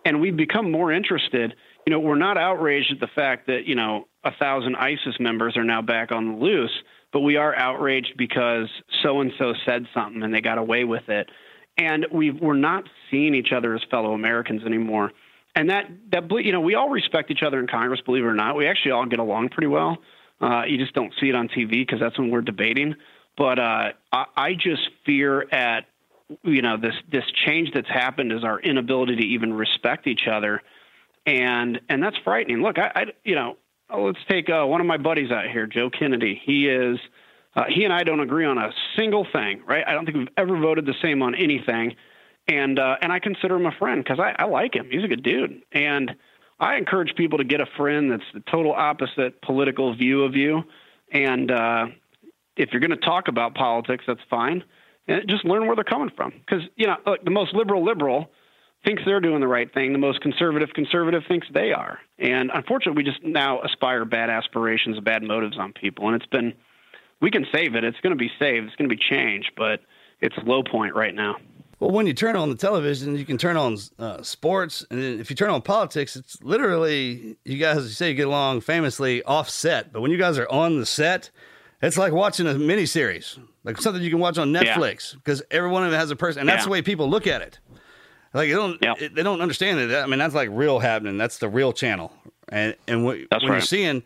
[0.04, 1.54] and we've become more interested.
[1.86, 5.56] You know we're not outraged at the fact that you know a thousand ISIS members
[5.56, 6.72] are now back on the loose,
[7.12, 8.68] but we are outraged because
[9.02, 11.28] so and so said something and they got away with it.
[11.76, 15.12] And we we're not seeing each other as fellow Americans anymore.
[15.56, 18.34] And that that you know we all respect each other in Congress, believe it or
[18.34, 18.56] not.
[18.56, 19.98] We actually all get along pretty well.
[20.40, 22.94] Uh, you just don't see it on TV because that's when we're debating.
[23.36, 25.86] But uh, I, I just fear at
[26.42, 30.62] you know this this change that's happened is our inability to even respect each other,
[31.26, 32.62] and and that's frightening.
[32.62, 33.56] Look, I, I you know
[33.96, 36.40] let's take uh, one of my buddies out here, Joe Kennedy.
[36.44, 36.98] He is
[37.56, 39.84] uh, he and I don't agree on a single thing, right?
[39.86, 41.96] I don't think we've ever voted the same on anything,
[42.48, 44.88] and uh, and I consider him a friend because I, I like him.
[44.90, 46.14] He's a good dude, and
[46.58, 50.64] I encourage people to get a friend that's the total opposite political view of you,
[51.12, 51.86] and uh,
[52.56, 54.64] if you're going to talk about politics, that's fine.
[55.06, 58.30] And just learn where they're coming from, because you know, look, the most liberal liberal
[58.84, 59.92] thinks they're doing the right thing.
[59.92, 61.98] The most conservative conservative thinks they are.
[62.18, 66.06] And unfortunately, we just now aspire bad aspirations, bad motives on people.
[66.06, 66.52] And it's been,
[67.20, 67.84] we can save it.
[67.84, 68.66] It's going to be saved.
[68.66, 69.80] It's going to be changed, but
[70.20, 71.36] it's low point right now.
[71.80, 75.28] Well, when you turn on the television, you can turn on uh, sports, and if
[75.28, 79.92] you turn on politics, it's literally you guys you say you get along famously offset.
[79.92, 81.30] But when you guys are on the set,
[81.82, 85.84] it's like watching a miniseries, like something you can watch on Netflix, because every one
[85.84, 86.64] of them has a person, and that's Yeah.
[86.66, 87.58] the way people look at it.
[88.32, 89.94] Like they don't, it- they don't understand it.
[89.94, 91.18] I mean, that's like real happening.
[91.18, 92.12] That's the real channel,
[92.48, 94.04] and and what, That's when you're seeing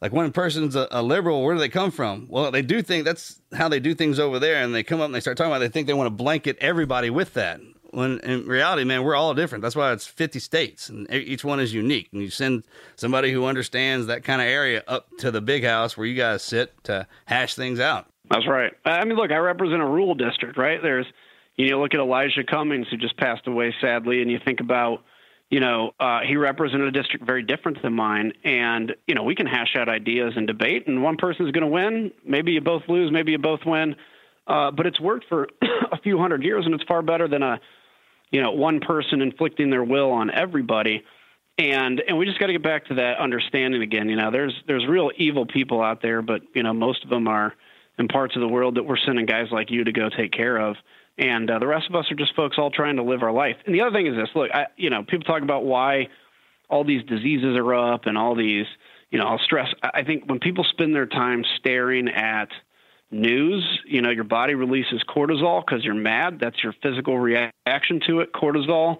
[0.00, 2.26] like one person's a, a liberal, where do they come from?
[2.28, 5.06] Well, they do think that's how they do things over there, and they come up
[5.06, 5.60] and they start talking about.
[5.60, 7.60] They think they want to blanket everybody with that.
[7.90, 9.62] When in reality, man, we're all different.
[9.62, 12.08] That's why it's 50 states, and each one is unique.
[12.12, 12.64] And you send
[12.96, 16.42] somebody who understands that kind of area up to the big house where you guys
[16.42, 18.06] sit to hash things out.
[18.30, 18.72] That's right.
[18.84, 20.80] I mean, look, I represent a rural district, right?
[20.82, 21.06] There's,
[21.56, 25.02] you know, look at Elijah Cummings, who just passed away sadly, and you think about,
[25.50, 28.32] you know, uh, he represented a district very different than mine.
[28.44, 31.68] And, you know, we can hash out ideas and debate, and one person's going to
[31.68, 32.10] win.
[32.24, 33.96] Maybe you both lose, maybe you both win.
[34.46, 35.48] Uh, but it's worked for
[35.92, 37.60] a few hundred years, and it's far better than a,
[38.30, 41.04] you know, one person inflicting their will on everybody.
[41.58, 44.10] And and we just got to get back to that understanding again.
[44.10, 47.28] You know, there's there's real evil people out there, but you know, most of them
[47.28, 47.54] are
[47.98, 50.58] in parts of the world that we're sending guys like you to go take care
[50.58, 50.76] of.
[51.18, 53.56] And uh, the rest of us are just folks all trying to live our life.
[53.64, 56.08] And the other thing is this: look, I, you know, people talk about why
[56.68, 58.66] all these diseases are up and all these,
[59.10, 59.68] you know, all stress.
[59.82, 62.48] I think when people spend their time staring at
[63.10, 66.38] news, you know, your body releases cortisol because you're mad.
[66.40, 68.32] That's your physical reaction to it.
[68.32, 68.98] Cortisol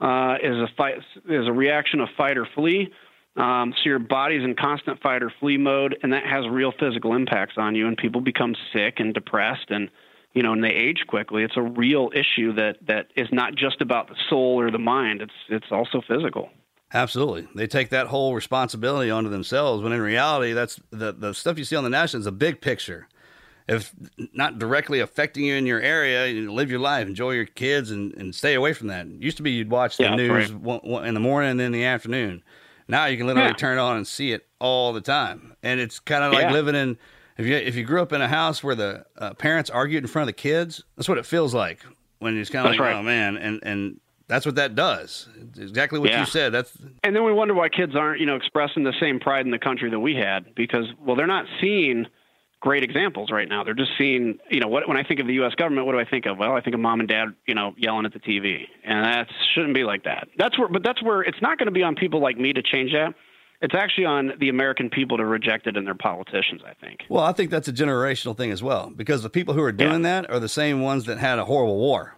[0.00, 0.94] uh, is a fight
[1.28, 2.92] is a reaction of fight or flee.
[3.36, 7.14] Um, so your body's in constant fight or flee mode, and that has real physical
[7.14, 7.86] impacts on you.
[7.86, 9.90] And people become sick and depressed, and
[10.34, 11.42] you know, and they age quickly.
[11.42, 15.22] It's a real issue that that is not just about the soul or the mind.
[15.22, 16.50] It's it's also physical.
[16.92, 17.46] Absolutely.
[17.54, 21.64] They take that whole responsibility onto themselves when in reality that's the the stuff you
[21.64, 23.08] see on the national is a big picture.
[23.66, 23.94] If
[24.32, 28.14] not directly affecting you in your area, you live your life, enjoy your kids and,
[28.14, 29.06] and stay away from that.
[29.06, 31.04] Used to be you'd watch the Yeah, news right.
[31.06, 32.42] in the morning and then in the afternoon.
[32.88, 33.54] Now you can literally Yeah.
[33.54, 35.54] turn it on and see it all the time.
[35.62, 36.52] And it's kind of like Yeah.
[36.52, 36.96] living in
[37.38, 40.08] if you if you grew up in a house where the uh, parents argued in
[40.08, 41.80] front of the kids, that's what it feels like
[42.18, 42.96] when it's kind of That's like, right.
[42.98, 45.26] oh man, and and that's what that does.
[45.50, 46.20] It's exactly what Yeah.
[46.20, 46.52] you said.
[46.52, 49.52] That's And then we wonder why kids aren't, you know, expressing the same pride in
[49.52, 52.06] the country that we had because, well, they're not seeing
[52.60, 53.64] great examples right now.
[53.64, 55.54] They're just seeing, you know, what when I think of the U.S.
[55.54, 56.36] government, what do I think of?
[56.36, 59.28] Well, I think of mom and dad, you know, yelling at the TV, and that
[59.54, 60.28] shouldn't be like that.
[60.36, 62.60] That's where, but that's where it's not going to be on people like me to
[62.62, 63.14] change that.
[63.60, 66.62] It's actually on the American people to reject it in their politicians.
[66.64, 67.04] I think.
[67.08, 70.04] Well, I think that's a generational thing as well, because the people who are doing
[70.04, 70.22] yeah.
[70.22, 72.16] that are the same ones that had a horrible war.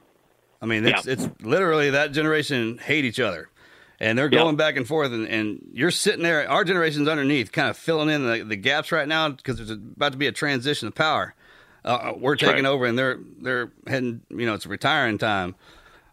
[0.62, 1.12] I mean, it's, yeah.
[1.12, 3.48] it's literally that generation hate each other.
[3.98, 6.48] And they're going back and forth, and, and you're sitting there.
[6.48, 10.12] Our generation's underneath, kind of filling in the, the gaps right now because there's about
[10.12, 11.34] to be a transition of power.
[11.84, 12.70] Uh, uh we're taking right.
[12.70, 14.22] over, and they're they're heading.
[14.30, 15.54] You know, it's retiring time,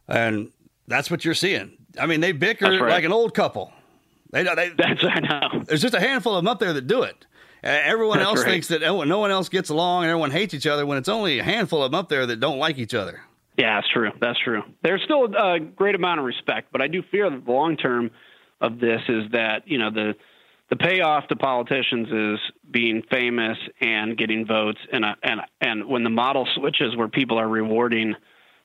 [0.05, 0.51] and
[0.85, 1.77] that's what you're seeing.
[1.97, 2.91] I mean, they bicker right.
[2.91, 3.71] like an old couple.
[4.31, 5.63] They, they, that's I know.
[5.65, 7.25] There's just a handful of them up there that do it.
[7.63, 8.51] Uh, everyone that's else right.
[8.51, 10.85] thinks that no one else gets along, and everyone hates each other.
[10.85, 13.21] When it's only a handful of them up there that don't like each other.
[13.57, 14.11] Yeah, that's true.
[14.21, 14.61] That's true.
[14.83, 18.11] There's still a great amount of respect, but I do fear that the long term
[18.61, 20.13] of this is that you know the
[20.69, 26.03] the payoff to politicians is being famous and getting votes, and a, and and when
[26.03, 28.15] the model switches where people are rewarding,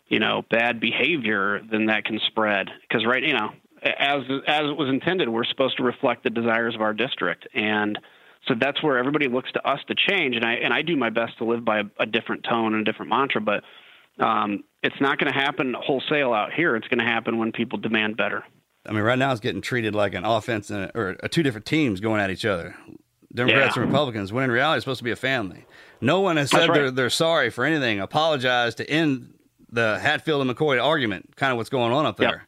[0.09, 2.69] you know, bad behavior, then that can spread.
[2.83, 3.51] Because right, you know,
[3.83, 7.99] as as it was intended, we're supposed to reflect the desires of our district, and
[8.49, 10.37] so that's where everybody looks to us to change.
[10.37, 12.87] And I and I do my best to live by a, a different tone and
[12.87, 13.65] a different mantra, but
[14.19, 16.77] um, it's not going to happen wholesale out here.
[16.77, 18.45] It's going to happen when people demand better.
[18.85, 21.67] I mean, right now it's getting treated like an offense and or a, two different
[21.67, 22.75] teams going at each other,
[23.33, 23.83] Democrats yeah.
[23.83, 24.33] and Republicans.
[24.33, 25.65] When in reality, it's supposed to be a family.
[26.01, 26.75] No one has said right.
[26.75, 28.01] they're they're sorry for anything.
[28.01, 29.35] Apologize to end
[29.71, 31.37] the Hatfield and McCoy argument.
[31.37, 32.29] Kind of what's going on up there.
[32.29, 32.41] Yep.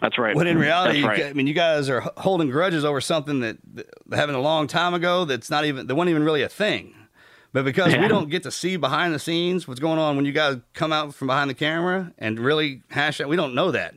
[0.00, 0.34] That's right.
[0.34, 0.62] When in mm-hmm.
[0.62, 1.26] reality, right.
[1.26, 4.94] I mean, you guys are holding grudges over something that, that happened a long time
[4.94, 5.24] ago.
[5.24, 6.94] That's not even that wasn't even really a thing.
[7.52, 8.00] But because yeah.
[8.00, 10.92] we don't get to see behind the scenes what's going on when you guys come
[10.92, 13.94] out from behind the camera and really hash out, we don't know that.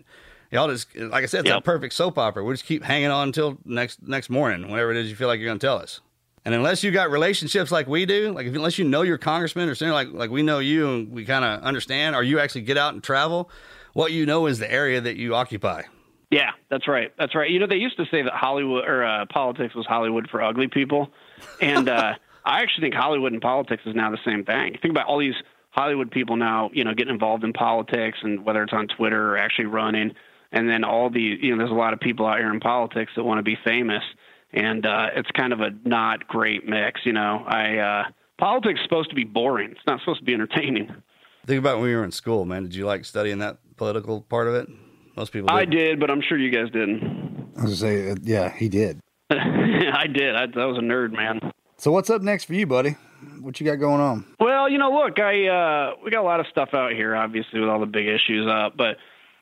[0.52, 1.60] Y'all just, like I said, it's yep.
[1.60, 2.44] a perfect soap opera.
[2.44, 5.40] We just keep hanging on until next next morning, whenever it is you feel like
[5.40, 6.02] you're going to tell us.
[6.46, 9.70] And unless you got relationships like we do, like if, unless you know your congressman
[9.70, 12.62] or something like like we know you and we kind of understand, or you actually
[12.62, 13.50] get out and travel,
[13.94, 15.84] what you know is the area that you occupy.
[16.32, 17.14] Yeah, that's right.
[17.18, 17.50] That's right.
[17.50, 20.68] You know, they used to say that Hollywood or uh, politics was Hollywood for ugly
[20.68, 21.12] people,
[21.62, 22.14] and uh,
[22.46, 24.78] I actually think Hollywood and politics is now the same thing.
[24.82, 25.36] Think about all these
[25.72, 29.38] Hollywood people now, you know, getting involved in politics and whether it's on Twitter or
[29.38, 30.14] actually running.
[30.52, 33.12] And then all the, you know, there's a lot of people out here in politics
[33.16, 34.04] that want to be famous.
[34.52, 37.44] And uh, it's kind of a not great mix, you know.
[37.48, 38.04] I uh,
[38.38, 39.72] politics is supposed to be boring.
[39.72, 40.94] It's not supposed to be entertaining.
[41.48, 42.64] Think about when you were in school, man.
[42.64, 44.68] Did you like studying that political part of it?
[45.16, 45.48] Most people.
[45.48, 45.56] Did.
[45.56, 47.52] I did, but I'm sure you guys didn't.
[47.58, 49.00] I was gonna say, uh, yeah, he did.
[49.30, 50.36] I did.
[50.36, 51.52] I, I was a nerd, man.
[51.78, 52.96] So what's up next for you, buddy?
[53.42, 54.26] What you got going on?
[54.40, 57.60] Well, you know, look, I uh, we got a lot of stuff out here, obviously,
[57.60, 58.76] with all the big issues up.
[58.78, 58.98] But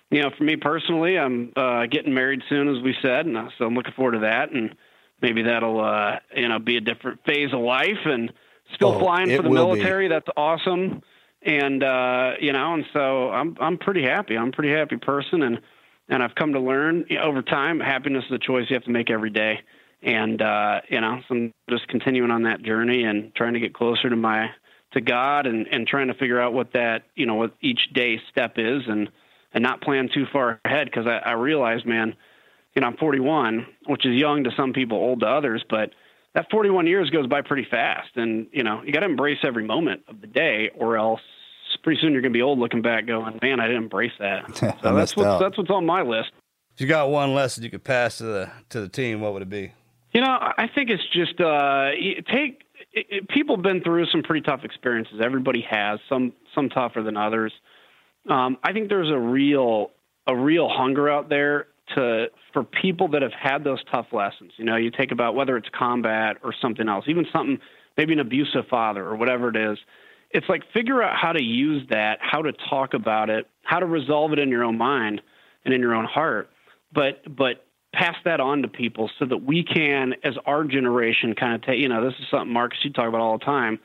[0.09, 3.65] you know, for me personally, I'm uh, getting married soon, as we said, and so
[3.65, 4.51] I'm looking forward to that.
[4.51, 4.75] And
[5.21, 8.05] maybe that'll uh, you know be a different phase of life.
[8.05, 8.31] And
[8.75, 10.07] still oh, flying for the military.
[10.07, 10.13] Be.
[10.13, 11.01] That's awesome.
[11.43, 14.37] And uh, you know, and so I'm I'm pretty happy.
[14.37, 15.59] I'm a pretty happy person, and
[16.07, 19.09] and I've come to learn over time, happiness is a choice you have to make
[19.09, 19.61] every day
[20.03, 23.73] and uh, you know, so I'm just continuing on that journey and trying to get
[23.73, 24.49] closer to my
[24.93, 28.19] to God and and trying to figure out what that you know what each day
[28.31, 29.09] step is and
[29.53, 32.15] and not plan too far ahead because I, I realized, man,
[32.73, 35.91] you know, I'm 41, which is young to some people, old to others, but
[36.33, 39.65] that 41 years goes by pretty fast, and you know, you got to embrace every
[39.65, 41.21] moment of the day, or else
[41.83, 44.43] pretty soon you're going to be old looking back, going, man, I didn't embrace that.
[44.81, 46.31] So that's what's that's what's on my list.
[46.75, 49.41] If you got one lesson you could pass to the to the team, what would
[49.41, 49.71] it be?
[50.11, 51.91] You know, I think it's just uh,
[52.31, 52.63] take
[52.93, 55.19] it, it, people have been through some pretty tough experiences.
[55.23, 57.53] Everybody has some some tougher than others.
[58.29, 59.91] Um, I think there's a real
[60.27, 64.53] a real hunger out there to for people that have had those tough lessons.
[64.57, 67.59] You know, you take about whether it's combat or something else, even something
[67.97, 69.77] maybe an abusive father or whatever it is.
[70.31, 73.85] It's like figure out how to use that, how to talk about it, how to
[73.85, 75.21] resolve it in your own mind
[75.65, 76.49] and in your own heart.
[76.93, 81.55] But but pass that on to people so that we can, as our generation, kind
[81.55, 83.79] of take, you know, this is something Marcus you talk about all the time,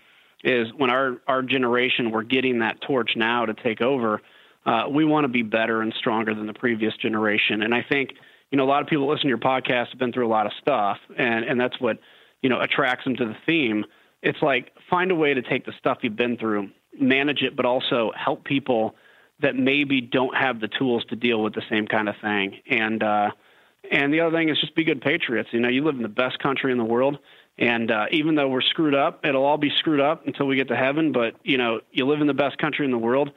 [0.44, 4.22] is when our, our generation, we're getting that torch now to take over,
[4.66, 7.62] uh, we want to be better and stronger than the previous generation.
[7.62, 8.10] And I think,
[8.50, 10.46] you know, a lot of people listen to your podcast have been through a lot
[10.46, 11.98] of stuff, and, and that's what,
[12.42, 13.84] you know, attracts them to the theme.
[14.22, 17.64] It's like find a way to take the stuff you've been through, manage it, but
[17.64, 18.96] also help people
[19.40, 22.60] that maybe don't have the tools to deal with the same kind of thing.
[22.68, 23.30] And, uh,
[23.90, 25.50] and the other thing is just be good patriots.
[25.52, 27.18] You know, you live in the best country in the world.
[27.58, 30.68] And uh, even though we're screwed up, it'll all be screwed up until we get
[30.68, 31.12] to heaven.
[31.12, 33.30] But, you know, you live in the best country in the world.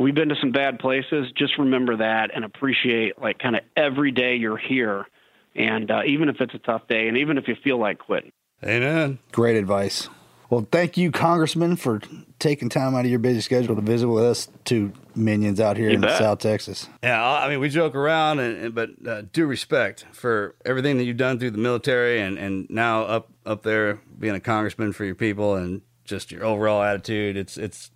[0.00, 1.30] We've been to some bad places.
[1.36, 5.06] Just remember that and appreciate, like, kind of every day you're here.
[5.54, 8.32] And uh, even if it's a tough day and even if you feel like quitting.
[8.64, 9.18] Amen.
[9.32, 10.08] Great advice.
[10.48, 12.00] Well, thank you, Congressman, for
[12.40, 15.88] taking time out of your busy schedule to visit with us two minions out here
[15.88, 16.18] You in bet.
[16.18, 16.88] South Texas.
[17.04, 21.04] Yeah, I mean, we joke around, and, and- but uh, due respect for everything that
[21.04, 25.04] you've done through the military, and, and now up up there being a congressman for
[25.04, 27.36] your people, and just your overall attitude.
[27.36, 27.92] It's it's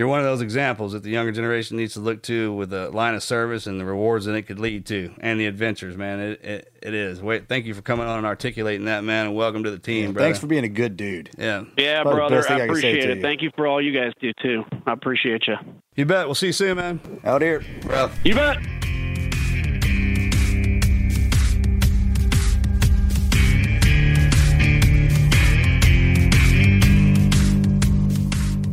[0.00, 2.88] you're one of those examples that the younger generation needs to look to with the
[2.90, 5.94] line of service and the rewards that it could lead to, and the adventures.
[5.94, 7.20] Man, it it, it is.
[7.20, 10.14] Wait, thank you for coming on and articulating that, man, and welcome to the team,
[10.14, 10.26] brother.
[10.26, 11.28] Thanks for being a good dude.
[11.36, 13.16] Yeah, Yeah, Probably brother, I I appreciate to it.
[13.16, 13.22] you.
[13.22, 14.64] Thank you for all you guys do too.
[14.86, 15.56] I appreciate you.
[15.96, 16.24] You bet.
[16.24, 17.20] We'll see you soon, man.
[17.22, 17.62] Out here.
[17.86, 18.56] Well, You bet.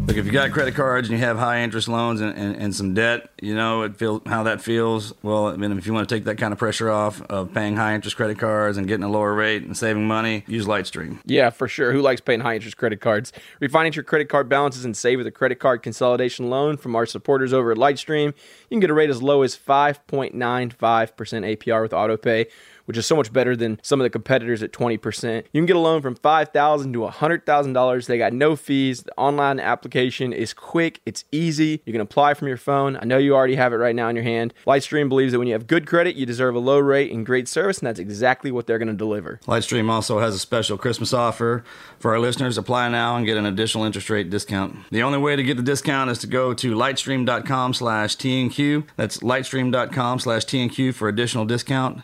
[0.07, 2.73] Look, if you got credit cards and you have high interest loans and, and, and
[2.73, 5.13] some debt, you know it feel how that feels.
[5.21, 7.75] Well, I mean, if you want to take that kind of pressure off of paying
[7.75, 11.19] high interest credit cards and getting a lower rate and saving money, use Lightstream.
[11.25, 11.91] Yeah, for sure.
[11.91, 13.33] Who likes paying high interest credit cards?
[13.61, 17.05] Refinance your credit card balances and save with a credit card consolidation loan from our
[17.05, 18.27] supporters over at Lightstream.
[18.27, 18.33] You
[18.69, 22.47] can get a rate as low as 5.95% APR with AutoPay,
[22.87, 25.43] which is so much better than some of the competitors at 20%.
[25.51, 28.05] You can get a loan from $5,000 to $100,000.
[28.07, 29.03] They got no fees.
[29.03, 31.81] The online application is quick, it's easy.
[31.85, 32.97] You can apply from your phone.
[32.97, 34.53] I know you already have it right now in your hand.
[34.65, 37.47] Lightstream believes that when you have good credit, you deserve a low rate and great
[37.47, 39.39] service, and that's exactly what they're going to deliver.
[39.45, 41.63] Lightstream also has a special Christmas offer
[41.99, 42.57] for our listeners.
[42.57, 44.75] Apply now and get an additional interest rate discount.
[44.91, 48.85] The only way to get the discount is to go to lightstream.com slash TNQ.
[48.95, 52.03] That's lightstream.com slash TNQ for additional discount.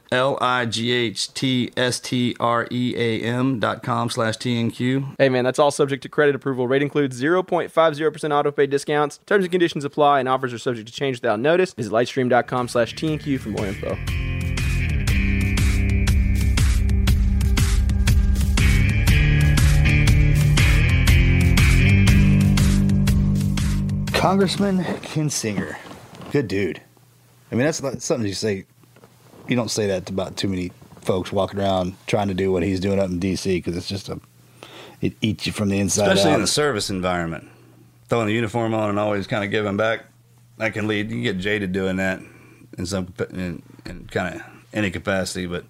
[0.73, 5.15] L-I-G-H-T-S-T-R-E-A-M dot com slash TNQ.
[5.17, 6.67] Hey man, that's all subject to credit approval.
[6.67, 9.19] Rate includes 0.50% autopay discounts.
[9.25, 11.73] Terms and conditions apply and offers are subject to change without notice.
[11.73, 13.97] Visit lightstream.com slash TNQ for more info.
[24.13, 25.75] Congressman Kinzinger,
[26.31, 26.81] good dude.
[27.51, 28.65] I mean, that's something you say.
[29.47, 30.71] You don't say that to about too many
[31.01, 33.57] folks walking around trying to do what he's doing up in D.C.
[33.57, 34.19] because it's just a
[35.01, 36.35] it eats you from the inside Especially out.
[36.35, 37.49] in the service environment.
[38.07, 40.05] Throwing the uniform on and always kind of giving back,
[40.57, 42.21] that can lead, you can get jaded doing that
[42.77, 44.41] in some, in, in kind of
[44.73, 45.65] any capacity, but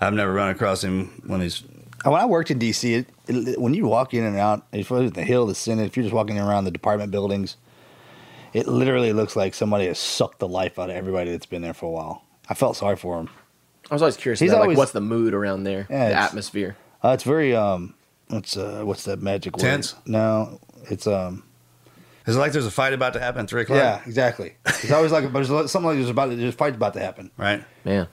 [0.00, 1.62] I've never run across him when he's
[2.04, 4.90] uh, When I worked in D.C., it, it, when you walk in and out, if
[4.90, 7.56] you're at the Hill, the Senate, if you're just walking around the department buildings,
[8.52, 11.74] it literally looks like somebody has sucked the life out of everybody that's been there
[11.74, 12.24] for a while.
[12.52, 13.30] I felt sorry for him.
[13.90, 16.10] I was always curious He's about like always- what's the mood around there, Yeah, the
[16.10, 16.76] it's- atmosphere.
[17.02, 17.94] Uh, it's very um,
[18.28, 19.62] what's uh, what's that magic word?
[19.62, 19.94] Tense?
[20.06, 21.44] No, it's um.
[22.26, 23.78] Is it like there's a fight about to happen at three o'clock?
[23.78, 24.54] Yeah, exactly.
[24.66, 27.64] It's always like there's something like there's about there's a fight's about to happen, right?
[27.84, 28.04] Yeah,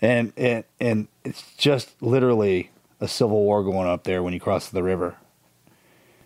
[0.00, 2.70] and and and it's just literally
[3.00, 5.16] a civil war going up there when you cross the river.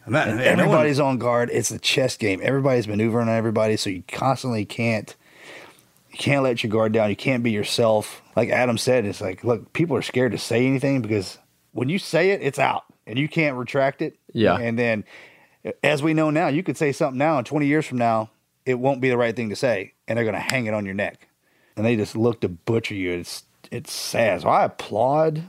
[0.05, 1.49] And that- And man, no one- everybody's on guard.
[1.53, 2.41] It's a chess game.
[2.43, 5.15] Everybody's maneuvering on everybody, so you constantly can't
[6.13, 7.11] you can't let your guard down.
[7.11, 8.23] You can't be yourself.
[8.37, 11.39] Like Adam said, it's like look, people are scared to say anything because
[11.73, 14.19] when you say it, it's out and you can't retract it.
[14.33, 14.59] Yeah.
[14.59, 15.05] And then
[15.83, 18.31] as we know now, you could say something now and 20 years from now,
[18.67, 20.85] it won't be the right thing to say and they're going to hang it on
[20.85, 21.29] your neck.
[21.77, 23.13] And they just look to butcher you.
[23.13, 24.43] It's it's sad.
[24.43, 25.45] So I applaud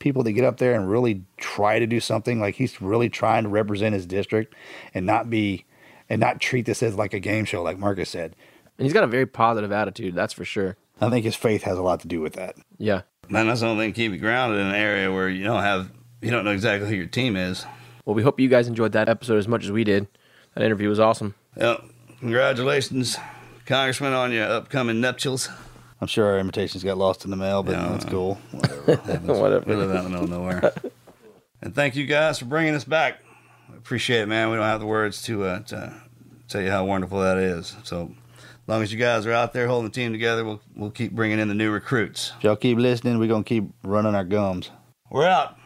[0.00, 3.44] people that get up there and really try to do something like he's really trying
[3.44, 4.54] to represent his district
[4.94, 5.64] and not be
[6.08, 8.34] and not treat this as like a game show like Marcus said.
[8.78, 10.76] And he's got a very positive attitude, that's for sure.
[11.00, 12.56] I think his faith has a lot to do with that.
[12.78, 13.02] Yeah.
[13.28, 15.62] Man, that's the only thing to keep you grounded in an area where you don't
[15.62, 17.64] have you don't know exactly who your team is.
[18.04, 20.08] Well, we hope you guys enjoyed that episode as much as we did.
[20.54, 21.34] That interview was awesome.
[21.56, 21.84] Yep.
[22.20, 23.16] Congratulations,
[23.66, 25.48] Congressman, on your upcoming nuptials.
[26.00, 28.34] I'm sure our invitations got lost in the mail, but that's cool.
[28.86, 29.64] Whatever.
[29.66, 30.72] We live out in the middle of nowhere.
[31.60, 33.18] and thank you guys for bringing us back.
[33.76, 34.50] Appreciate it, man.
[34.50, 35.94] We don't have the words to, uh, to
[36.48, 37.76] tell you how wonderful that is.
[37.84, 38.12] So,
[38.68, 41.12] as long as you guys are out there holding the team together, we'll we'll keep
[41.12, 42.34] bringing in the new recruits.
[42.36, 44.70] If y'all keep listening, we're gonna keep running our gums.
[45.10, 45.56] We're out.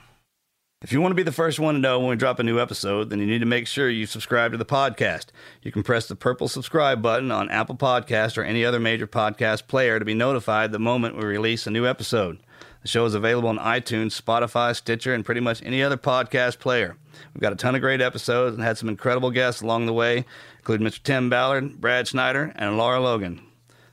[0.83, 2.61] If you want to be the first one to know when we drop a new
[2.61, 5.27] episode, then you need to make sure you subscribe to the podcast.
[5.63, 9.67] You can press the purple subscribe button on Apple Podcast or any other major podcast
[9.67, 12.39] player to be notified the moment we release a new episode.
[12.83, 16.97] The show is available on iTunes, Spotify, Stitcher, and pretty much any other podcast player.
[17.35, 20.25] We've got a ton of great episodes and had some incredible guests along the way,
[20.63, 21.03] including Mr.
[21.03, 23.41] Tim Ballard, Brad Snyder, and Lara Logan.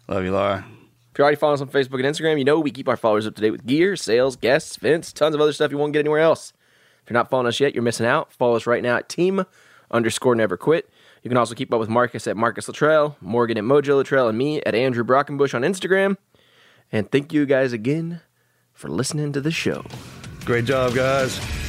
[0.07, 0.65] Love you, Lara.
[1.11, 3.25] If you're already following us on Facebook and Instagram, you know we keep our followers
[3.25, 5.99] up to date with gear, sales, guests, events, tons of other stuff you won't get
[5.99, 6.53] anywhere else.
[7.03, 8.31] If you're not following us yet, you're missing out.
[8.31, 9.43] Follow us right now at team
[9.89, 10.89] underscore never quit.
[11.23, 14.37] You can also keep up with Marcus at Marcus Luttrell, Morgan at Mojo Luttrell, and
[14.37, 16.17] me at Andrew Brockenbush on Instagram.
[16.91, 18.21] And thank you guys again
[18.71, 19.83] for listening to the show.
[20.45, 21.68] Great job, guys.